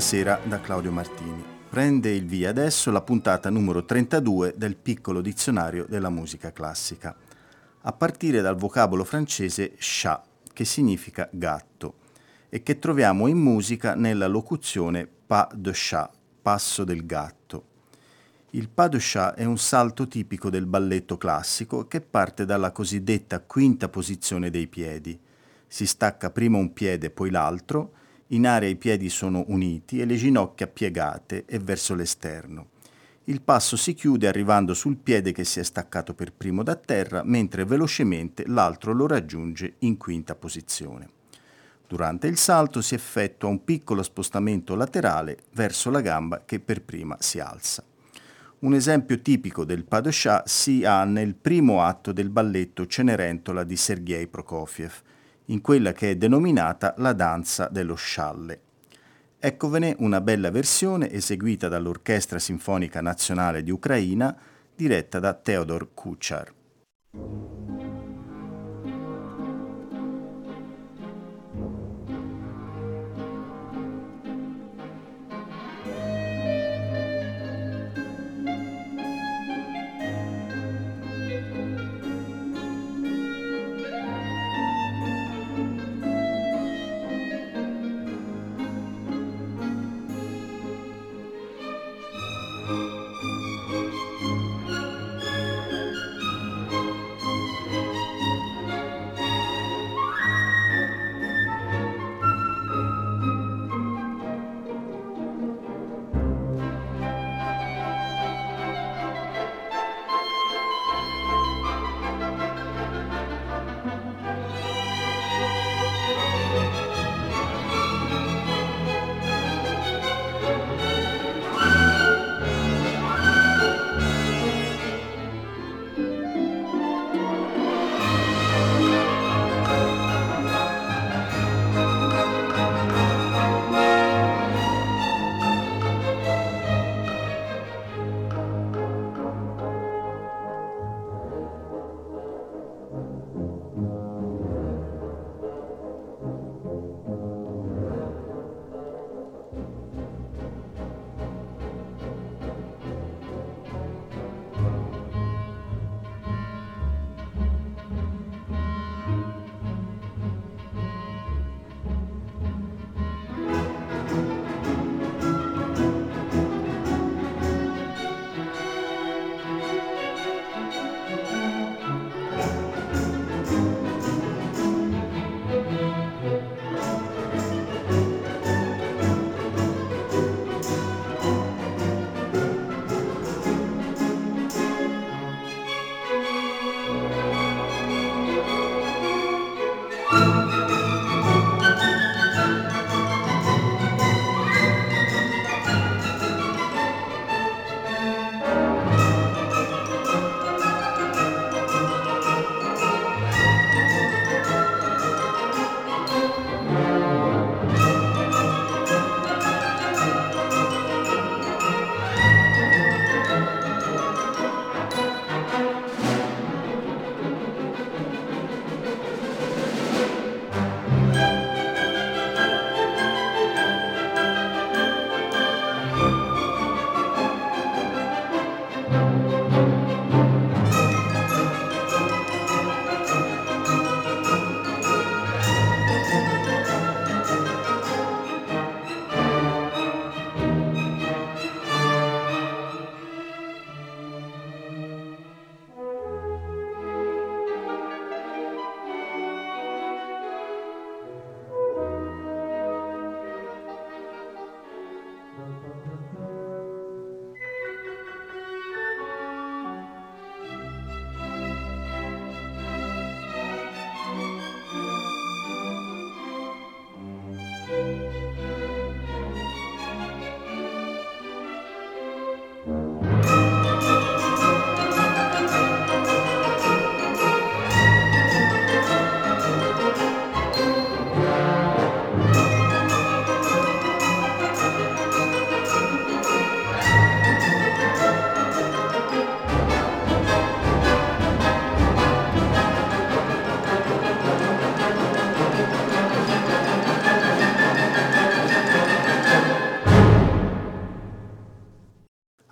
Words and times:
Buonasera 0.00 0.40
da 0.46 0.60
Claudio 0.62 0.92
Martini. 0.92 1.44
Prende 1.68 2.10
il 2.10 2.24
via 2.24 2.48
adesso 2.48 2.90
la 2.90 3.02
puntata 3.02 3.50
numero 3.50 3.84
32 3.84 4.54
del 4.56 4.76
piccolo 4.76 5.20
dizionario 5.20 5.84
della 5.86 6.08
musica 6.08 6.52
classica, 6.52 7.14
a 7.82 7.92
partire 7.92 8.40
dal 8.40 8.56
vocabolo 8.56 9.04
francese 9.04 9.74
chat, 9.76 10.24
che 10.54 10.64
significa 10.64 11.28
gatto, 11.30 11.96
e 12.48 12.62
che 12.62 12.78
troviamo 12.78 13.26
in 13.26 13.36
musica 13.36 13.94
nella 13.94 14.26
locuzione 14.26 15.06
pas 15.06 15.52
de 15.52 15.72
chat, 15.74 16.14
passo 16.40 16.82
del 16.84 17.04
gatto. 17.04 17.64
Il 18.52 18.70
pas 18.70 18.88
de 18.88 18.98
chat 18.98 19.34
è 19.34 19.44
un 19.44 19.58
salto 19.58 20.08
tipico 20.08 20.48
del 20.48 20.64
balletto 20.64 21.18
classico 21.18 21.86
che 21.86 22.00
parte 22.00 22.46
dalla 22.46 22.72
cosiddetta 22.72 23.40
quinta 23.40 23.90
posizione 23.90 24.48
dei 24.48 24.66
piedi. 24.66 25.20
Si 25.66 25.84
stacca 25.84 26.30
prima 26.30 26.56
un 26.56 26.72
piede 26.72 27.10
poi 27.10 27.28
l'altro, 27.28 27.98
in 28.32 28.46
area 28.46 28.68
i 28.68 28.76
piedi 28.76 29.08
sono 29.08 29.44
uniti 29.48 30.00
e 30.00 30.04
le 30.04 30.16
ginocchia 30.16 30.66
piegate 30.66 31.44
e 31.46 31.58
verso 31.58 31.94
l'esterno. 31.94 32.68
Il 33.24 33.42
passo 33.42 33.76
si 33.76 33.94
chiude 33.94 34.26
arrivando 34.26 34.74
sul 34.74 34.96
piede 34.96 35.32
che 35.32 35.44
si 35.44 35.60
è 35.60 35.62
staccato 35.62 36.14
per 36.14 36.32
primo 36.32 36.62
da 36.62 36.74
terra, 36.74 37.22
mentre 37.24 37.64
velocemente 37.64 38.44
l'altro 38.46 38.92
lo 38.92 39.06
raggiunge 39.06 39.74
in 39.80 39.96
quinta 39.96 40.34
posizione. 40.34 41.08
Durante 41.86 42.28
il 42.28 42.36
salto 42.36 42.80
si 42.80 42.94
effettua 42.94 43.48
un 43.48 43.64
piccolo 43.64 44.02
spostamento 44.02 44.74
laterale 44.74 45.38
verso 45.54 45.90
la 45.90 46.00
gamba 46.00 46.42
che 46.44 46.60
per 46.60 46.82
prima 46.82 47.16
si 47.18 47.40
alza. 47.40 47.84
Un 48.60 48.74
esempio 48.74 49.20
tipico 49.20 49.64
del 49.64 49.86
chat 49.88 50.46
si 50.46 50.84
ha 50.84 51.02
nel 51.04 51.34
primo 51.34 51.82
atto 51.82 52.12
del 52.12 52.30
balletto 52.30 52.86
Cenerentola 52.86 53.64
di 53.64 53.76
Sergei 53.76 54.28
Prokofiev, 54.28 55.02
in 55.50 55.60
quella 55.60 55.92
che 55.92 56.10
è 56.10 56.16
denominata 56.16 56.94
la 56.98 57.12
danza 57.12 57.68
dello 57.70 57.94
scialle. 57.94 58.60
Eccovene 59.38 59.94
una 59.98 60.20
bella 60.20 60.50
versione 60.50 61.10
eseguita 61.10 61.68
dall'Orchestra 61.68 62.38
Sinfonica 62.38 63.00
Nazionale 63.00 63.62
di 63.62 63.70
Ucraina, 63.70 64.36
diretta 64.74 65.18
da 65.18 65.34
Theodor 65.34 65.88
Kuchar. 65.94 66.52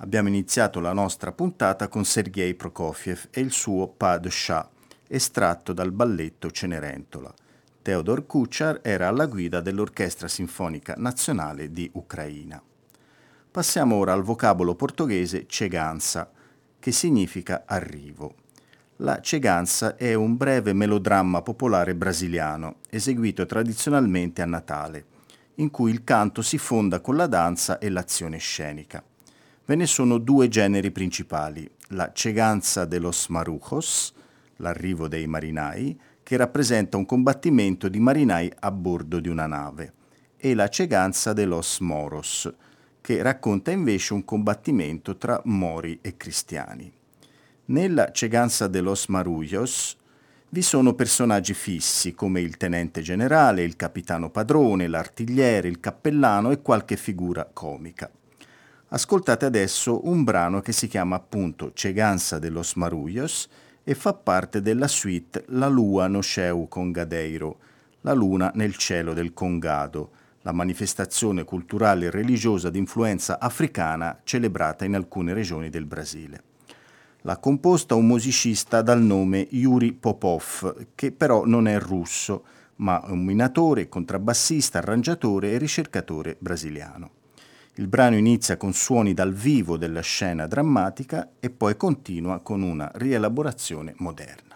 Abbiamo 0.08 0.28
iniziato 0.28 0.80
la 0.80 0.94
nostra 0.94 1.32
puntata 1.32 1.88
con 1.88 2.06
Sergei 2.06 2.54
Prokofiev 2.54 3.26
e 3.28 3.42
il 3.42 3.52
suo 3.52 3.94
Chat, 3.98 4.68
estratto 5.06 5.74
dal 5.74 5.92
balletto 5.92 6.50
Cenerentola. 6.50 7.30
Theodor 7.82 8.24
Kuchar 8.24 8.80
era 8.82 9.08
alla 9.08 9.26
guida 9.26 9.60
dell'Orchestra 9.60 10.26
Sinfonica 10.26 10.94
Nazionale 10.96 11.70
di 11.70 11.90
Ucraina. 11.92 12.58
Passiamo 13.50 13.96
ora 13.96 14.14
al 14.14 14.22
vocabolo 14.22 14.74
portoghese 14.74 15.44
ceganza, 15.46 16.30
che 16.78 16.90
significa 16.90 17.64
arrivo. 17.66 18.34
La 19.00 19.20
ceganza 19.20 19.94
è 19.94 20.14
un 20.14 20.38
breve 20.38 20.72
melodramma 20.72 21.42
popolare 21.42 21.94
brasiliano, 21.94 22.76
eseguito 22.88 23.44
tradizionalmente 23.44 24.40
a 24.40 24.46
Natale, 24.46 25.04
in 25.56 25.70
cui 25.70 25.90
il 25.90 26.02
canto 26.02 26.40
si 26.40 26.56
fonda 26.56 27.00
con 27.00 27.14
la 27.14 27.26
danza 27.26 27.76
e 27.76 27.90
l'azione 27.90 28.38
scenica. 28.38 29.04
Ve 29.68 29.74
ne 29.74 29.84
sono 29.84 30.16
due 30.16 30.48
generi 30.48 30.90
principali, 30.90 31.70
la 31.88 32.10
ceganza 32.14 32.86
de 32.86 32.98
los 32.98 33.26
marujos, 33.28 34.14
l'arrivo 34.56 35.08
dei 35.08 35.26
marinai, 35.26 35.94
che 36.22 36.38
rappresenta 36.38 36.96
un 36.96 37.04
combattimento 37.04 37.90
di 37.90 38.00
marinai 38.00 38.50
a 38.60 38.70
bordo 38.70 39.20
di 39.20 39.28
una 39.28 39.46
nave, 39.46 39.92
e 40.38 40.54
la 40.54 40.68
ceganza 40.68 41.34
de 41.34 41.44
los 41.44 41.80
moros, 41.80 42.50
che 43.02 43.20
racconta 43.20 43.70
invece 43.70 44.14
un 44.14 44.24
combattimento 44.24 45.18
tra 45.18 45.38
mori 45.44 45.98
e 46.00 46.16
cristiani. 46.16 46.90
Nella 47.66 48.10
Ceganza 48.10 48.68
de 48.68 48.80
los 48.80 49.08
Marullos 49.08 49.98
vi 50.48 50.62
sono 50.62 50.94
personaggi 50.94 51.52
fissi 51.52 52.14
come 52.14 52.40
il 52.40 52.56
tenente 52.56 53.02
generale, 53.02 53.64
il 53.64 53.76
capitano 53.76 54.30
padrone, 54.30 54.88
l'artigliere, 54.88 55.68
il 55.68 55.78
cappellano 55.78 56.52
e 56.52 56.62
qualche 56.62 56.96
figura 56.96 57.44
comica. 57.44 58.10
Ascoltate 58.90 59.44
adesso 59.44 60.08
un 60.08 60.24
brano 60.24 60.62
che 60.62 60.72
si 60.72 60.88
chiama 60.88 61.16
appunto 61.16 61.72
Ceganza 61.74 62.38
de 62.38 62.48
los 62.48 62.72
Marullos 62.72 63.46
e 63.84 63.94
fa 63.94 64.14
parte 64.14 64.62
della 64.62 64.88
suite 64.88 65.44
La 65.48 65.68
Lua 65.68 66.06
no 66.06 66.20
Cheu 66.20 66.68
Congadeiro, 66.68 67.58
la 68.00 68.14
luna 68.14 68.50
nel 68.54 68.76
cielo 68.76 69.12
del 69.12 69.34
Congado, 69.34 70.10
la 70.40 70.52
manifestazione 70.52 71.44
culturale 71.44 72.06
e 72.06 72.10
religiosa 72.10 72.70
di 72.70 72.78
influenza 72.78 73.38
africana 73.38 74.20
celebrata 74.24 74.86
in 74.86 74.94
alcune 74.94 75.34
regioni 75.34 75.68
del 75.68 75.84
Brasile. 75.84 76.42
L'ha 77.22 77.36
composta 77.36 77.94
un 77.94 78.06
musicista 78.06 78.80
dal 78.80 79.02
nome 79.02 79.48
Yuri 79.50 79.92
Popov, 79.92 80.86
che 80.94 81.12
però 81.12 81.44
non 81.44 81.68
è 81.68 81.78
russo, 81.78 82.42
ma 82.76 83.04
è 83.04 83.10
un 83.10 83.22
minatore, 83.22 83.90
contrabbassista, 83.90 84.78
arrangiatore 84.78 85.50
e 85.50 85.58
ricercatore 85.58 86.36
brasiliano. 86.38 87.16
Il 87.78 87.86
brano 87.86 88.16
inizia 88.16 88.56
con 88.56 88.72
suoni 88.72 89.14
dal 89.14 89.32
vivo 89.32 89.76
della 89.76 90.00
scena 90.00 90.48
drammatica 90.48 91.34
e 91.38 91.48
poi 91.48 91.76
continua 91.76 92.40
con 92.40 92.62
una 92.62 92.90
rielaborazione 92.92 93.94
moderna. 93.98 94.47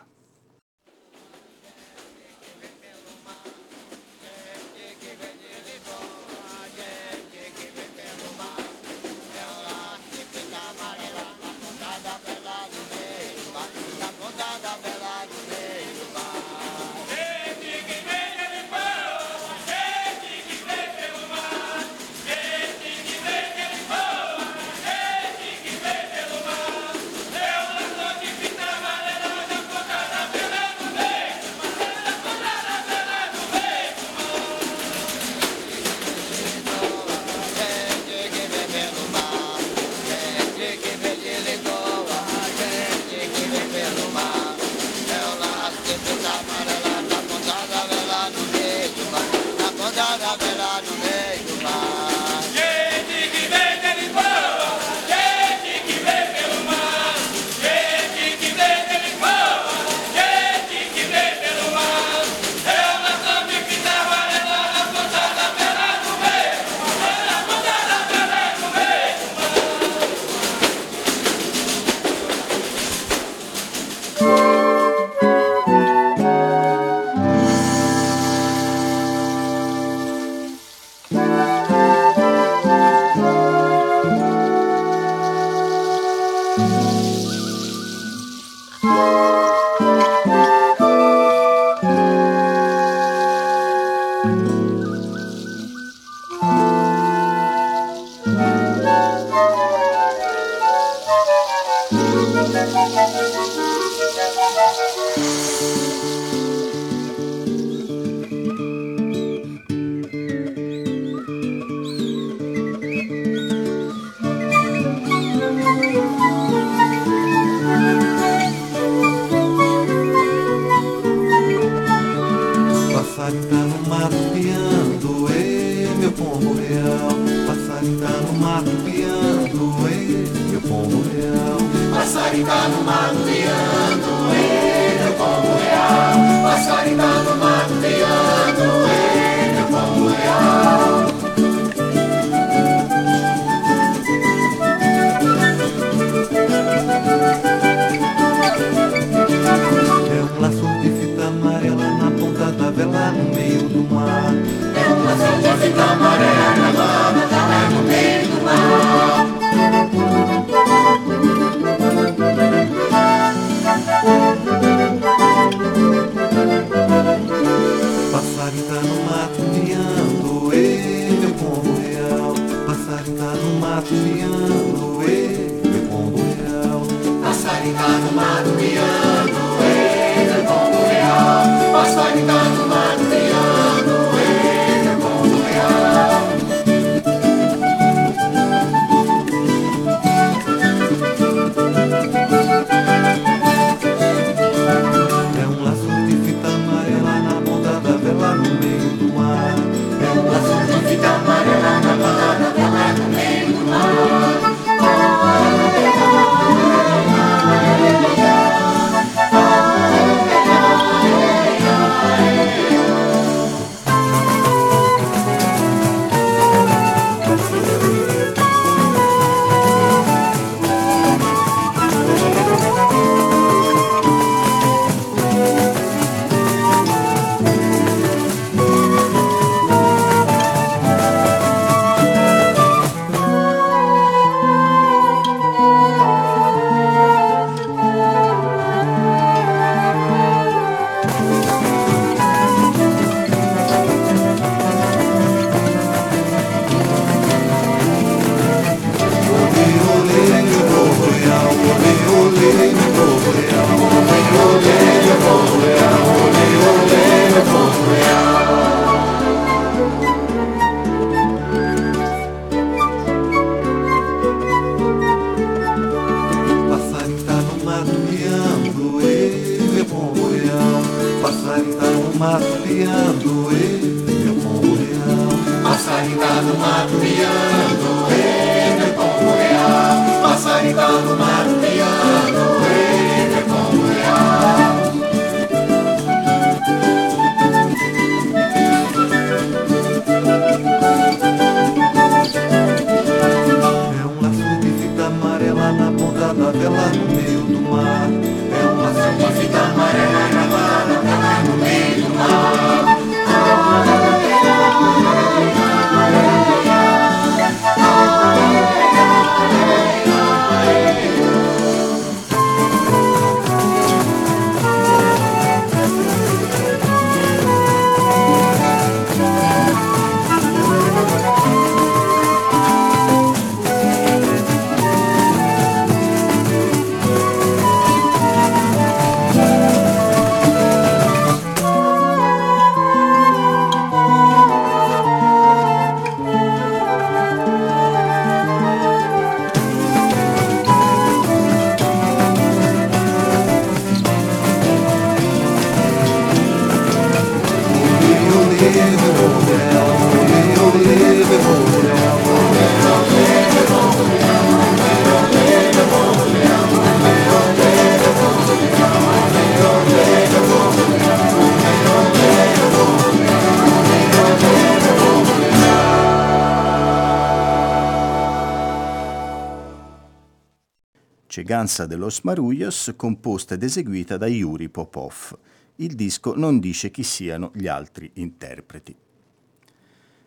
Ceganza 371.52 371.86
de 371.86 371.96
los 371.96 372.22
Marullos, 372.22 372.94
composta 372.96 373.56
ed 373.56 373.62
eseguita 373.62 374.16
da 374.16 374.26
Yuri 374.26 374.70
Popov. 374.70 375.38
Il 375.76 375.94
disco 375.94 376.34
non 376.34 376.58
dice 376.58 376.90
chi 376.90 377.02
siano 377.02 377.50
gli 377.52 377.66
altri 377.66 378.10
interpreti. 378.14 378.96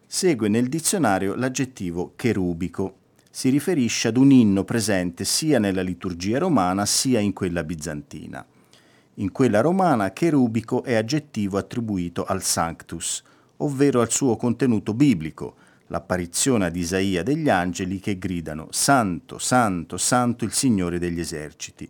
Segue 0.05 0.47
nel 0.49 0.69
dizionario 0.69 1.33
l'aggettivo 1.33 2.13
cherubico. 2.15 2.97
Si 3.31 3.49
riferisce 3.49 4.09
ad 4.09 4.17
un 4.17 4.29
inno 4.29 4.63
presente 4.65 5.25
sia 5.25 5.57
nella 5.57 5.81
liturgia 5.81 6.37
romana 6.37 6.85
sia 6.85 7.19
in 7.19 7.33
quella 7.33 7.63
bizantina. 7.63 8.45
In 9.15 9.31
quella 9.31 9.61
romana 9.61 10.13
cherubico 10.13 10.83
è 10.83 10.93
aggettivo 10.93 11.57
attribuito 11.57 12.23
al 12.23 12.43
Sanctus, 12.43 13.23
ovvero 13.57 13.99
al 14.01 14.11
suo 14.11 14.35
contenuto 14.35 14.93
biblico, 14.93 15.55
l'apparizione 15.87 16.65
ad 16.65 16.75
Isaia 16.75 17.23
degli 17.23 17.49
angeli 17.49 17.99
che 17.99 18.17
gridano 18.17 18.67
Santo, 18.71 19.37
Santo, 19.37 19.97
Santo 19.97 20.45
il 20.45 20.51
Signore 20.51 20.99
degli 20.99 21.19
eserciti. 21.19 21.89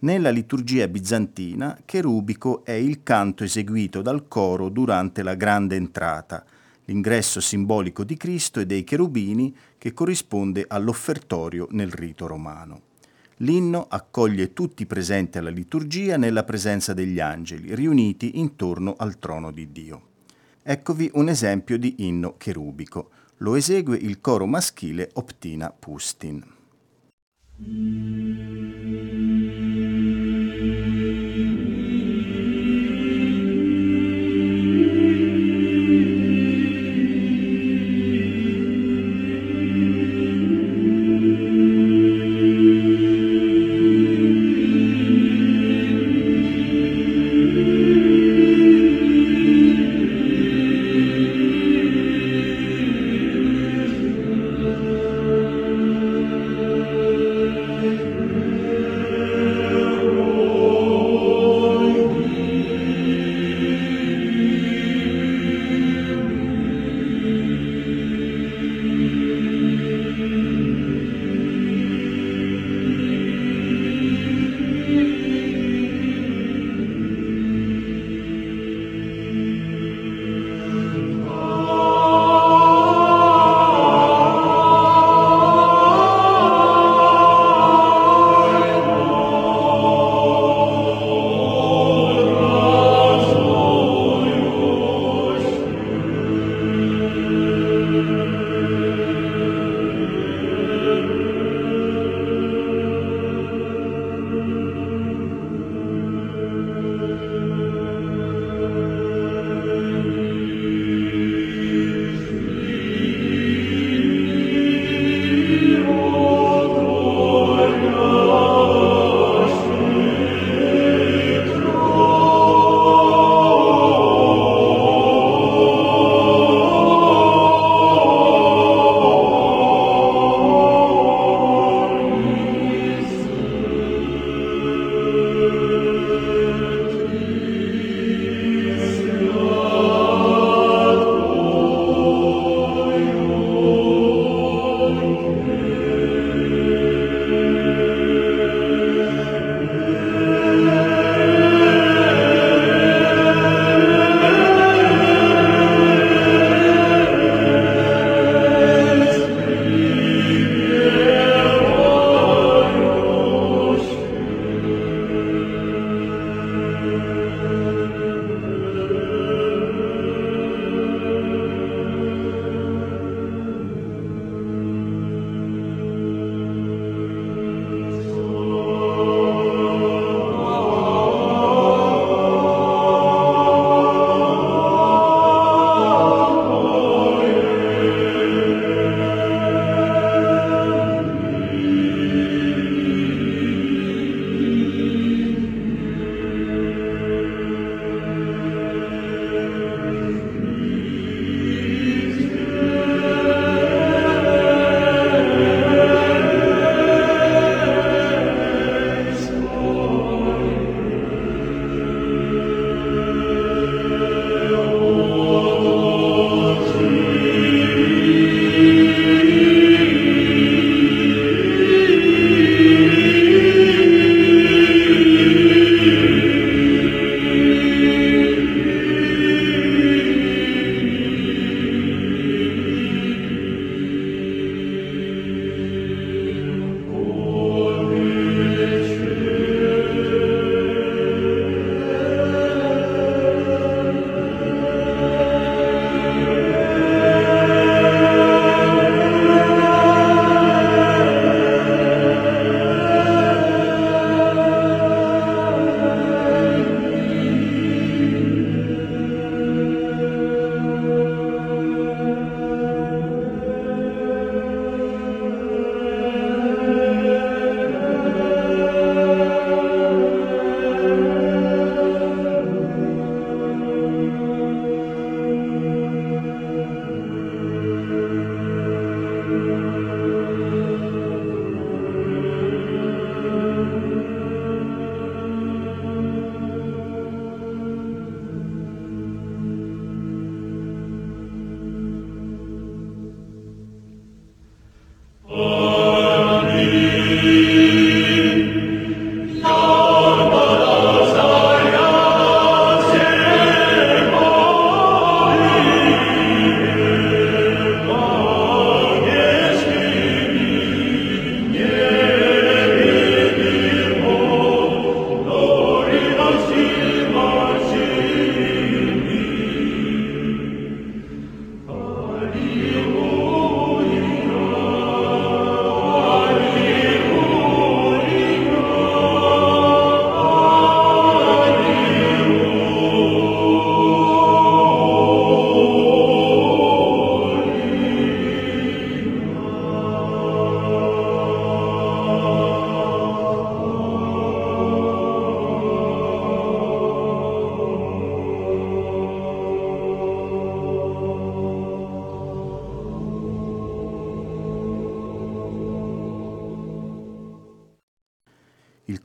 Nella 0.00 0.30
liturgia 0.30 0.88
bizantina, 0.88 1.78
cherubico 1.84 2.64
è 2.64 2.72
il 2.72 3.02
canto 3.02 3.44
eseguito 3.44 4.02
dal 4.02 4.26
coro 4.26 4.68
durante 4.68 5.22
la 5.22 5.34
grande 5.34 5.76
entrata, 5.76 6.44
l'ingresso 6.86 7.40
simbolico 7.40 8.02
di 8.02 8.16
Cristo 8.16 8.58
e 8.58 8.66
dei 8.66 8.82
cherubini 8.82 9.54
che 9.78 9.92
corrisponde 9.92 10.64
all'offertorio 10.66 11.68
nel 11.70 11.92
rito 11.92 12.26
romano. 12.26 12.90
L'inno 13.38 13.86
accoglie 13.88 14.52
tutti 14.52 14.82
i 14.82 14.86
presenti 14.86 15.38
alla 15.38 15.50
liturgia 15.50 16.16
nella 16.16 16.44
presenza 16.44 16.92
degli 16.92 17.18
angeli, 17.18 17.74
riuniti 17.74 18.38
intorno 18.38 18.94
al 18.96 19.18
trono 19.18 19.50
di 19.50 19.70
Dio. 19.72 20.02
Eccovi 20.62 21.10
un 21.14 21.28
esempio 21.28 21.76
di 21.76 22.06
inno 22.06 22.36
cherubico. 22.36 23.10
Lo 23.42 23.56
esegue 23.56 23.96
il 23.96 24.20
coro 24.20 24.46
maschile 24.46 25.10
Optina 25.14 25.72
Pustin. 25.76 26.44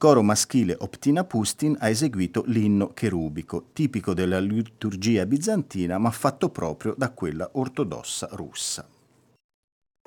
Coro 0.08 0.24
maschile 0.24 0.74
Optina 0.80 1.26
Pustin 1.26 1.76
ha 1.82 1.90
eseguito 1.90 2.46
l'inno 2.46 2.94
cherubico, 2.94 3.66
tipico 3.74 4.14
della 4.14 4.40
liturgia 4.40 5.26
bizantina 5.26 5.98
ma 5.98 6.12
fatto 6.12 6.48
proprio 6.48 6.96
da 6.98 7.10
quella 7.10 7.50
ortodossa 7.52 8.30
russa. 8.32 8.88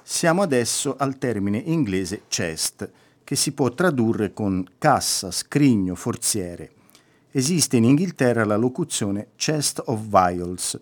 Siamo 0.02 0.40
adesso 0.40 0.96
al 0.96 1.18
termine 1.18 1.58
inglese 1.58 2.22
chest, 2.28 2.90
che 3.22 3.36
si 3.36 3.52
può 3.52 3.68
tradurre 3.74 4.32
con 4.32 4.66
cassa, 4.78 5.30
scrigno, 5.30 5.94
forziere. 5.94 6.70
Esiste 7.30 7.76
in 7.76 7.84
Inghilterra 7.84 8.46
la 8.46 8.56
locuzione 8.56 9.32
chest 9.36 9.82
of 9.84 10.00
viols, 10.00 10.80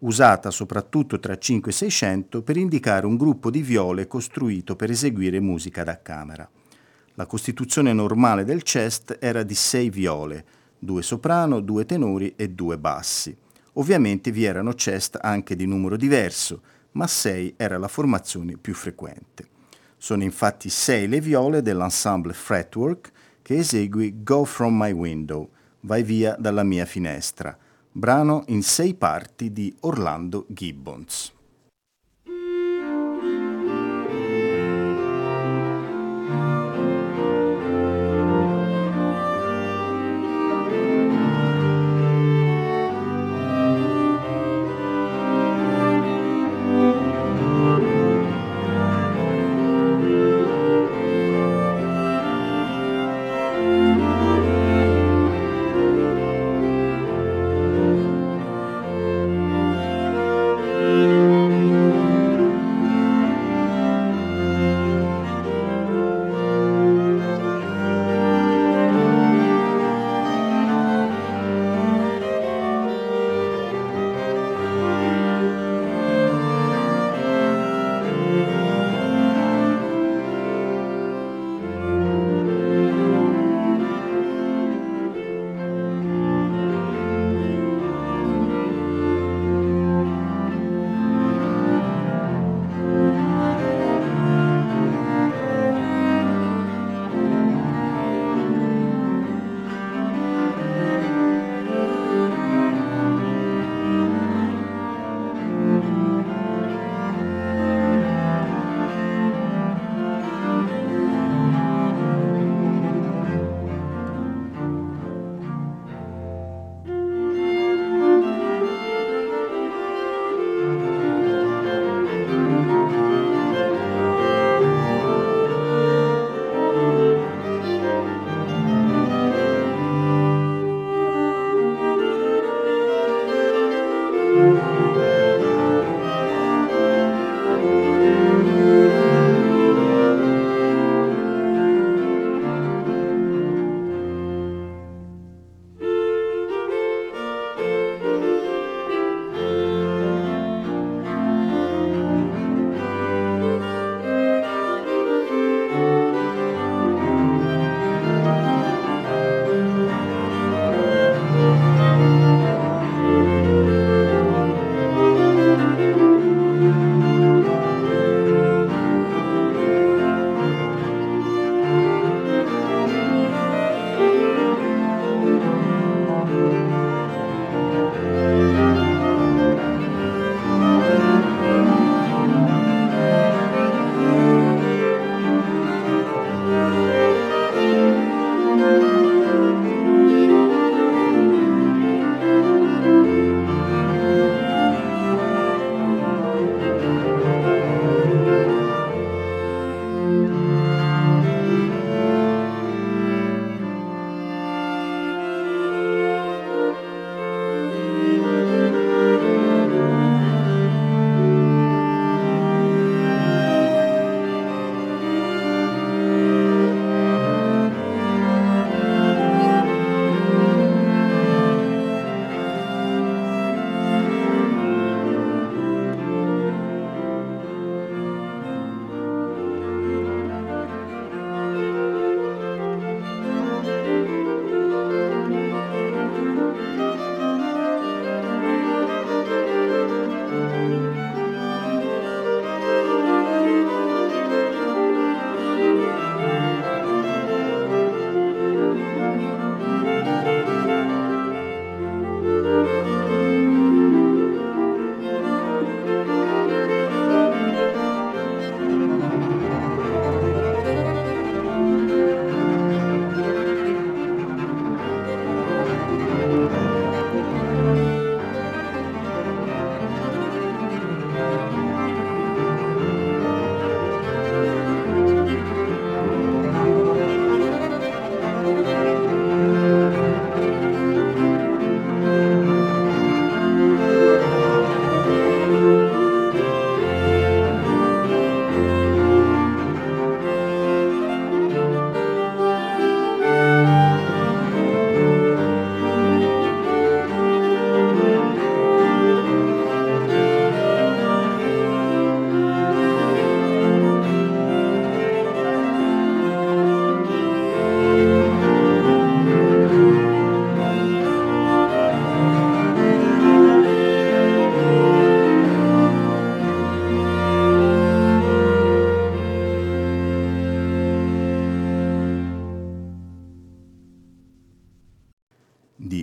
usata 0.00 0.50
soprattutto 0.50 1.18
tra 1.18 1.38
5 1.38 1.70
e 1.70 1.74
600 1.74 2.42
per 2.42 2.58
indicare 2.58 3.06
un 3.06 3.16
gruppo 3.16 3.50
di 3.50 3.62
viole 3.62 4.06
costruito 4.06 4.76
per 4.76 4.90
eseguire 4.90 5.40
musica 5.40 5.84
da 5.84 6.02
camera. 6.02 6.46
La 7.18 7.26
costituzione 7.26 7.92
normale 7.92 8.44
del 8.44 8.62
chest 8.62 9.18
era 9.20 9.42
di 9.42 9.56
sei 9.56 9.90
viole, 9.90 10.44
due 10.78 11.02
soprano, 11.02 11.58
due 11.58 11.84
tenori 11.84 12.34
e 12.36 12.50
due 12.50 12.78
bassi. 12.78 13.36
Ovviamente 13.72 14.30
vi 14.30 14.44
erano 14.44 14.72
chest 14.74 15.18
anche 15.20 15.56
di 15.56 15.66
numero 15.66 15.96
diverso, 15.96 16.62
ma 16.92 17.08
sei 17.08 17.54
era 17.56 17.76
la 17.76 17.88
formazione 17.88 18.56
più 18.56 18.72
frequente. 18.72 19.48
Sono 19.96 20.22
infatti 20.22 20.68
sei 20.68 21.08
le 21.08 21.20
viole 21.20 21.60
dell'ensemble 21.60 22.34
Fretwork 22.34 23.10
che 23.42 23.56
esegui 23.56 24.22
Go 24.22 24.44
From 24.44 24.80
My 24.80 24.92
Window, 24.92 25.50
Vai 25.80 26.04
via 26.04 26.36
dalla 26.38 26.62
mia 26.62 26.84
finestra, 26.84 27.58
brano 27.90 28.44
in 28.46 28.62
sei 28.62 28.94
parti 28.94 29.52
di 29.52 29.74
Orlando 29.80 30.46
Gibbons. 30.48 31.32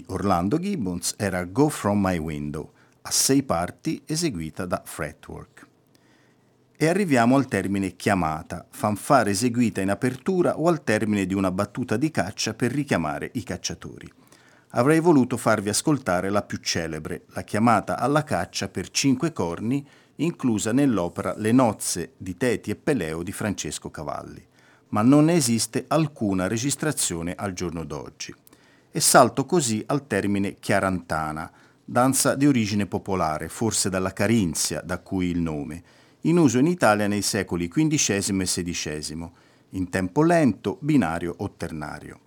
Orlando 0.08 0.60
Gibbons 0.60 1.16
era 1.18 1.46
Go 1.46 1.70
From 1.70 2.00
My 2.00 2.18
Window, 2.18 2.72
a 3.02 3.12
sei 3.12 3.42
parti 3.42 4.04
eseguita 4.06 4.66
da 4.66 4.82
Fretwork. 4.86 5.68
E 6.78 6.88
arriviamo 6.88 7.36
al 7.36 7.48
termine 7.48 7.96
chiamata, 7.96 8.68
fanfara 8.70 9.30
eseguita 9.30 9.82
in 9.82 9.90
apertura 9.90 10.60
o 10.60 10.68
al 10.68 10.84
termine 10.84 11.26
di 11.26 11.34
una 11.34 11.50
battuta 11.50 11.98
di 11.98 12.12
caccia 12.12 12.54
per 12.54 12.72
richiamare 12.72 13.32
i 13.34 13.44
cacciatori. 13.44 14.12
Avrei 14.72 15.00
voluto 15.00 15.38
farvi 15.38 15.70
ascoltare 15.70 16.30
la 16.30 16.44
più 16.44 16.58
celebre, 16.58 17.24
la 17.30 17.44
chiamata 17.44 17.98
alla 17.98 18.24
caccia 18.24 18.68
per 18.68 18.92
cinque 18.92 19.32
corni, 19.32 19.88
inclusa 20.18 20.72
nell'opera 20.72 21.34
Le 21.38 21.52
nozze 21.52 22.14
di 22.18 22.38
Teti 22.38 22.72
e 22.72 22.76
Peleo 22.76 23.24
di 23.24 23.32
Francesco 23.32 23.90
Cavalli, 23.90 24.46
ma 24.90 25.02
non 25.02 25.26
ne 25.26 25.34
esiste 25.34 25.86
alcuna 25.88 26.48
registrazione 26.48 27.34
al 27.36 27.54
giorno 27.54 27.84
d'oggi. 27.84 28.34
E 28.96 29.02
salto 29.02 29.46
così 29.46 29.84
al 29.88 30.08
termine 30.08 30.56
chiarantana, 30.56 31.52
danza 31.84 32.34
di 32.34 32.48
origine 32.48 32.86
popolare, 32.86 33.50
forse 33.50 33.90
dalla 33.90 34.14
Carinzia, 34.14 34.80
da 34.80 35.00
cui 35.00 35.26
il 35.28 35.40
nome, 35.40 35.84
in 36.22 36.38
uso 36.38 36.60
in 36.60 36.68
Italia 36.68 37.06
nei 37.06 37.22
secoli 37.22 37.68
XV 37.68 38.10
e 38.10 38.22
XVI, 38.22 39.30
in 39.72 39.90
tempo 39.90 40.24
lento, 40.24 40.78
binario 40.80 41.36
o 41.40 41.52
ternario. 41.58 42.20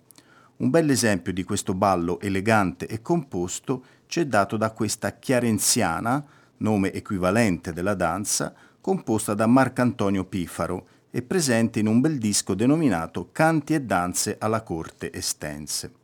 Un 0.57 0.69
bel 0.69 0.91
esempio 0.91 1.33
di 1.33 1.43
questo 1.43 1.73
ballo 1.73 2.19
elegante 2.19 2.85
e 2.85 3.01
composto 3.01 3.83
ci 4.05 4.19
è 4.19 4.27
dato 4.27 4.55
da 4.55 4.69
questa 4.69 5.17
chiarenziana, 5.17 6.23
nome 6.57 6.93
equivalente 6.93 7.73
della 7.73 7.95
danza, 7.95 8.53
composta 8.79 9.33
da 9.33 9.47
Marcantonio 9.47 10.23
Pifaro 10.23 10.87
e 11.09 11.23
presente 11.23 11.79
in 11.79 11.87
un 11.87 11.99
bel 11.99 12.19
disco 12.19 12.53
denominato 12.53 13.29
Canti 13.31 13.73
e 13.73 13.81
danze 13.81 14.35
alla 14.37 14.61
corte 14.61 15.11
estense. 15.11 15.98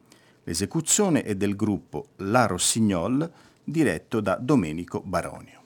L'esecuzione 0.45 1.23
è 1.23 1.36
del 1.36 1.55
gruppo 1.55 2.10
La 2.17 2.45
Rossignol, 2.45 3.29
diretto 3.63 4.19
da 4.21 4.38
Domenico 4.39 5.01
Baronio. 5.01 5.64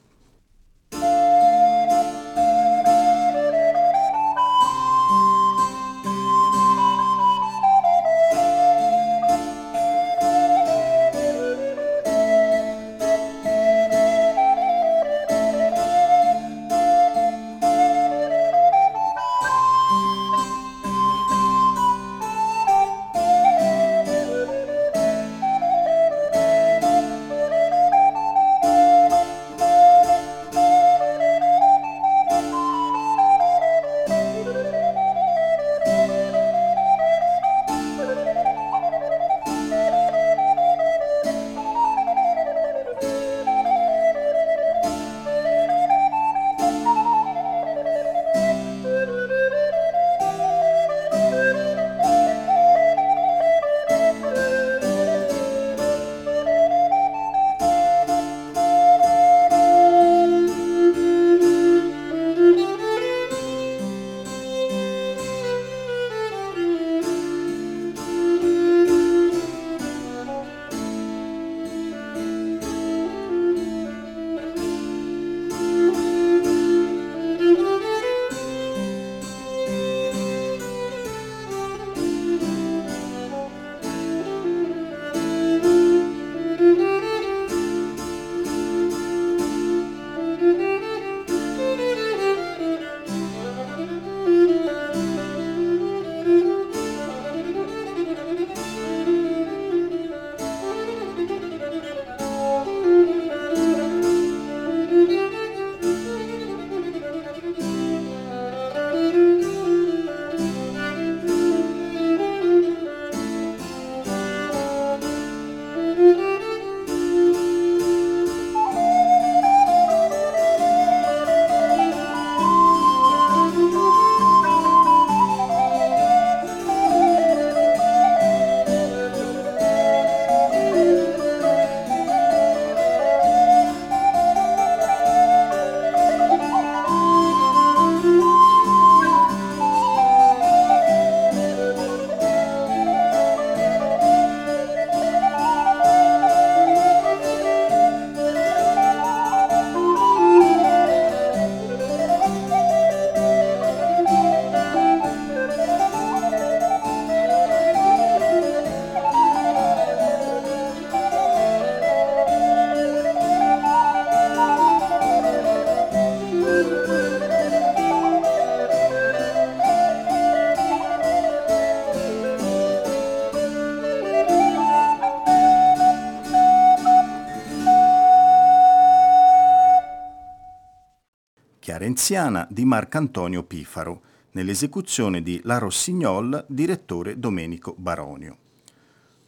Renziana 181.90 182.46
di 182.48 182.64
Marcantonio 182.64 183.42
Pifaro, 183.42 184.00
nell'esecuzione 184.30 185.24
di 185.24 185.40
La 185.42 185.58
Rossignol, 185.58 186.44
direttore 186.46 187.18
Domenico 187.18 187.74
Baronio. 187.76 188.36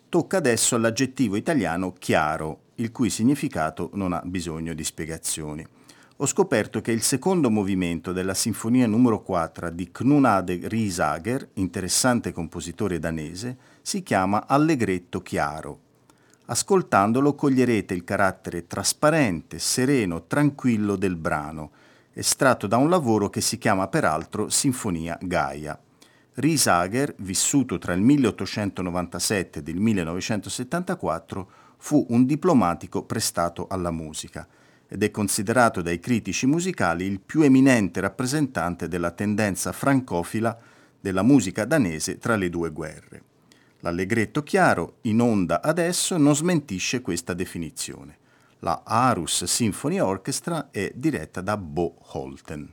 Tocca 0.09 0.37
adesso 0.37 0.77
all'aggettivo 0.77 1.35
italiano 1.35 1.93
chiaro, 1.99 2.61
il 2.77 2.93
cui 2.93 3.11
significato 3.11 3.91
non 3.95 4.13
ha 4.13 4.23
bisogno 4.25 4.75
di 4.75 4.85
spiegazioni. 4.85 5.67
Ho 6.19 6.25
scoperto 6.27 6.81
che 6.81 6.93
il 6.93 7.03
secondo 7.03 7.51
movimento 7.51 8.13
della 8.13 8.33
sinfonia 8.33 8.87
numero 8.87 9.23
4 9.23 9.69
di 9.71 9.91
Knunade 9.91 10.61
Riesager, 10.63 11.49
interessante 11.55 12.31
compositore 12.31 13.01
danese, 13.01 13.57
si 13.83 14.05
chiama 14.05 14.47
Allegretto 14.47 15.21
chiaro. 15.21 15.81
Ascoltandolo 16.45 17.35
coglierete 17.35 17.93
il 17.93 18.05
carattere 18.05 18.69
trasparente, 18.69 19.59
sereno, 19.59 20.27
tranquillo 20.27 20.95
del 20.95 21.17
brano, 21.17 21.71
estratto 22.15 22.67
da 22.67 22.77
un 22.77 22.91
lavoro 22.91 23.31
che 23.31 23.41
si 23.41 23.59
chiama 23.59 23.89
peraltro 23.89 24.49
Sinfonia 24.49 25.19
Gaia. 25.21 25.79
Riesager, 26.35 27.15
vissuto 27.19 27.79
tra 27.79 27.93
il 27.93 28.01
1897 28.01 29.59
ed 29.59 29.69
il 29.69 29.81
1974, 29.81 31.51
fu 31.79 32.07
un 32.11 32.25
diplomatico 32.25 33.03
prestato 33.03 33.67
alla 33.69 33.91
musica 33.91 34.47
ed 34.89 35.03
è 35.03 35.11
considerato 35.11 35.83
dai 35.83 35.99
critici 35.99 36.47
musicali 36.47 37.05
il 37.05 37.21
più 37.21 37.43
eminente 37.43 38.01
rappresentante 38.01 38.89
della 38.89 39.11
tendenza 39.11 39.73
francofila 39.73 40.57
della 41.01 41.23
musica 41.23 41.65
danese 41.65 42.19
tra 42.19 42.37
le 42.37 42.51
due 42.51 42.71
guerre. 42.71 43.23
L'allegretto 43.81 44.43
chiaro, 44.43 44.99
in 45.03 45.21
onda 45.21 45.61
adesso, 45.61 46.17
non 46.17 46.37
smentisce 46.37 47.01
questa 47.01 47.35
definizione. 47.35 48.19
La 48.65 48.83
Arus 48.85 49.43
Symphony 49.43 49.99
Orchestra 49.99 50.71
è 50.71 50.93
diretta 50.95 51.41
da 51.41 51.57
Bo 51.57 51.97
Holten. 52.13 52.73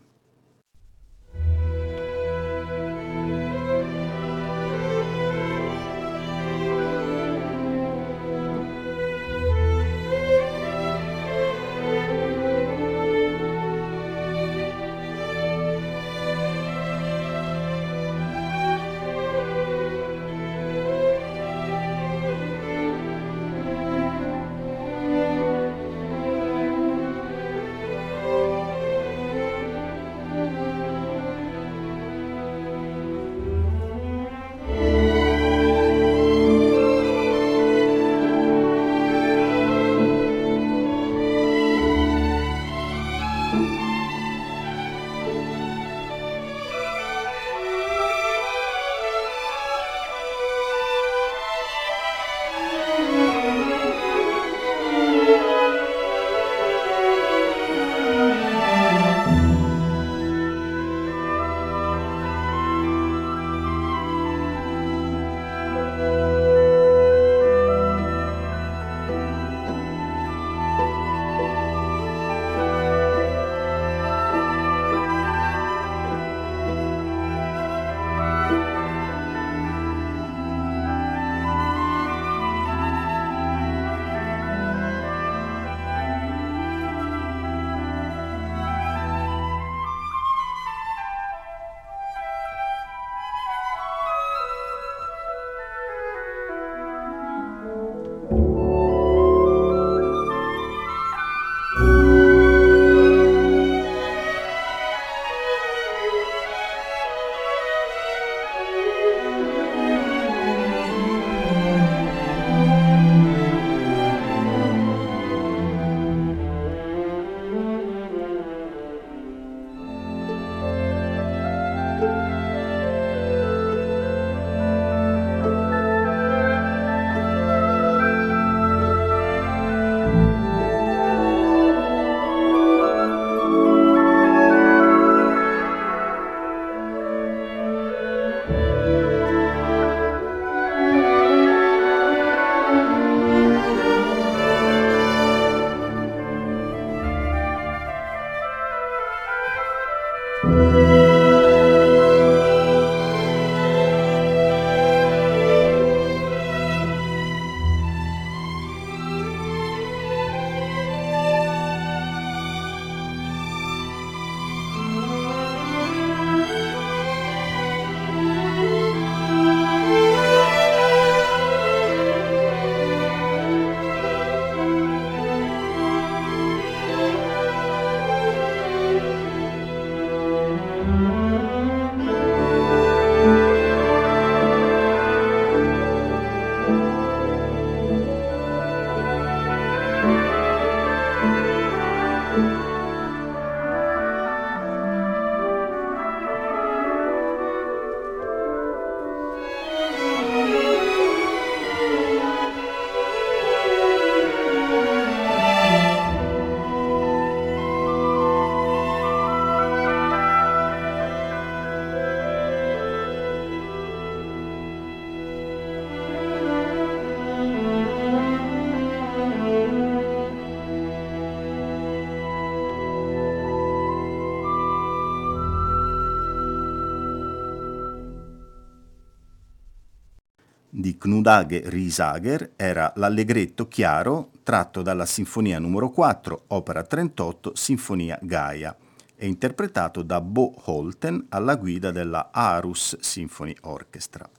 Knudage 231.10 231.64
Risager 231.66 232.52
era 232.56 232.94
l'allegretto 232.98 233.68
chiaro 233.68 234.30
tratto 234.44 234.84
dalla 234.84 235.08
Sinfonia 235.08 235.58
numero 235.58 235.90
4, 235.90 236.44
opera 236.50 236.84
38, 236.84 237.54
Sinfonia 237.56 238.20
Gaia, 238.22 238.78
e 239.16 239.26
interpretato 239.26 240.04
da 240.04 240.22
Bo 240.22 240.54
Holten 240.66 241.26
alla 241.30 241.56
guida 241.56 241.90
della 241.90 242.30
Arus 242.32 243.00
Symphony 243.00 243.56
Orchestra. 243.62 244.30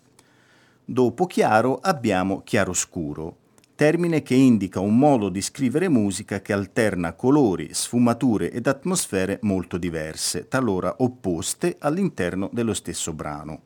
Dopo 0.85 1.27
chiaro 1.27 1.81
abbiamo 1.83 2.43
chiaroscuro, 2.45 3.37
termine 3.75 4.23
che 4.23 4.37
indica 4.37 4.79
un 4.79 4.97
modo 4.97 5.29
di 5.29 5.43
scrivere 5.43 5.89
musica 5.89 6.41
che 6.41 6.53
alterna 6.53 7.15
colori, 7.15 7.75
sfumature 7.75 8.53
ed 8.53 8.69
atmosfere 8.69 9.41
molto 9.43 9.77
diverse, 9.77 10.47
talora 10.47 10.95
opposte 10.99 11.79
all'interno 11.81 12.49
dello 12.53 12.75
stesso 12.75 13.13
brano. 13.13 13.63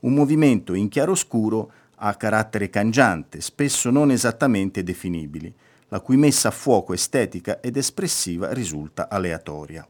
Un 0.00 0.14
movimento 0.14 0.72
in 0.72 0.88
chiaroscuro 0.88 1.72
ha 2.00 2.14
carattere 2.14 2.70
cangiante, 2.70 3.40
spesso 3.40 3.90
non 3.90 4.10
esattamente 4.10 4.82
definibili, 4.82 5.54
la 5.88 6.00
cui 6.00 6.16
messa 6.16 6.48
a 6.48 6.52
fuoco 6.52 6.94
estetica 6.94 7.60
ed 7.60 7.76
espressiva 7.76 8.52
risulta 8.52 9.08
aleatoria. 9.08 9.86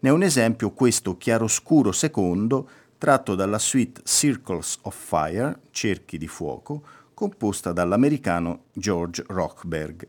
Ne 0.00 0.08
è 0.08 0.12
un 0.12 0.22
esempio 0.22 0.72
questo 0.72 1.16
chiaroscuro 1.16 1.90
secondo, 1.90 2.68
tratto 2.98 3.34
dalla 3.34 3.58
suite 3.58 4.02
Circles 4.04 4.78
of 4.82 4.94
Fire, 4.94 5.60
Cerchi 5.70 6.18
di 6.18 6.28
fuoco, 6.28 6.82
composta 7.14 7.72
dall'americano 7.72 8.64
George 8.72 9.24
Rochberg. 9.26 10.06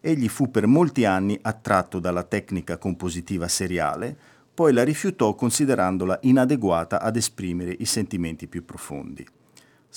Egli 0.00 0.28
fu 0.28 0.50
per 0.50 0.66
molti 0.66 1.04
anni 1.04 1.38
attratto 1.42 1.98
dalla 1.98 2.22
tecnica 2.22 2.78
compositiva 2.78 3.48
seriale, 3.48 4.16
poi 4.54 4.72
la 4.72 4.84
rifiutò 4.84 5.34
considerandola 5.34 6.18
inadeguata 6.22 7.00
ad 7.02 7.16
esprimere 7.16 7.76
i 7.78 7.84
sentimenti 7.84 8.46
più 8.46 8.64
profondi. 8.64 9.26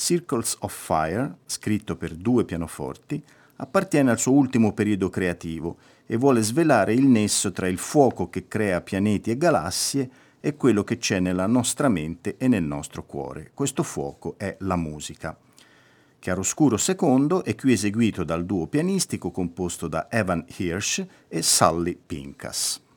Circles 0.02 0.56
of 0.62 0.74
Fire, 0.74 1.40
scritto 1.46 1.98
per 1.98 2.16
due 2.16 2.46
pianoforti, 2.46 3.22
appartiene 3.58 4.10
al 4.10 4.18
suo 4.18 4.32
ultimo 4.32 4.72
periodo 4.72 5.10
creativo 5.10 5.76
e 6.06 6.16
vuole 6.16 6.42
svelare 6.42 6.94
il 6.94 7.06
nesso 7.06 7.52
tra 7.52 7.68
il 7.68 7.78
fuoco 7.78 8.30
che 8.30 8.48
crea 8.48 8.80
pianeti 8.80 9.30
e 9.30 9.38
galassie 9.38 10.10
e 10.40 10.56
quello 10.56 10.86
che 10.86 11.00
c'è 11.00 11.20
nella 11.20 11.48
nostra 11.48 11.90
mente 11.90 12.38
e 12.38 12.48
nel 12.48 12.64
nostro 12.64 13.04
cuore. 13.04 13.52
Questo 13.54 13.84
fuoco 13.84 14.36
è 14.38 14.56
la 14.62 14.78
musica. 14.78 15.38
Chiaroscuro 16.18 16.78
secondo 16.78 17.44
è 17.44 17.54
qui 17.56 17.74
eseguito 17.74 18.24
dal 18.24 18.46
duo 18.46 18.68
pianistico 18.68 19.32
composto 19.32 19.90
da 19.90 20.08
Evan 20.10 20.46
Hirsch 20.56 21.06
e 21.28 21.42
Sully 21.42 22.00
Pincas. 22.04 22.88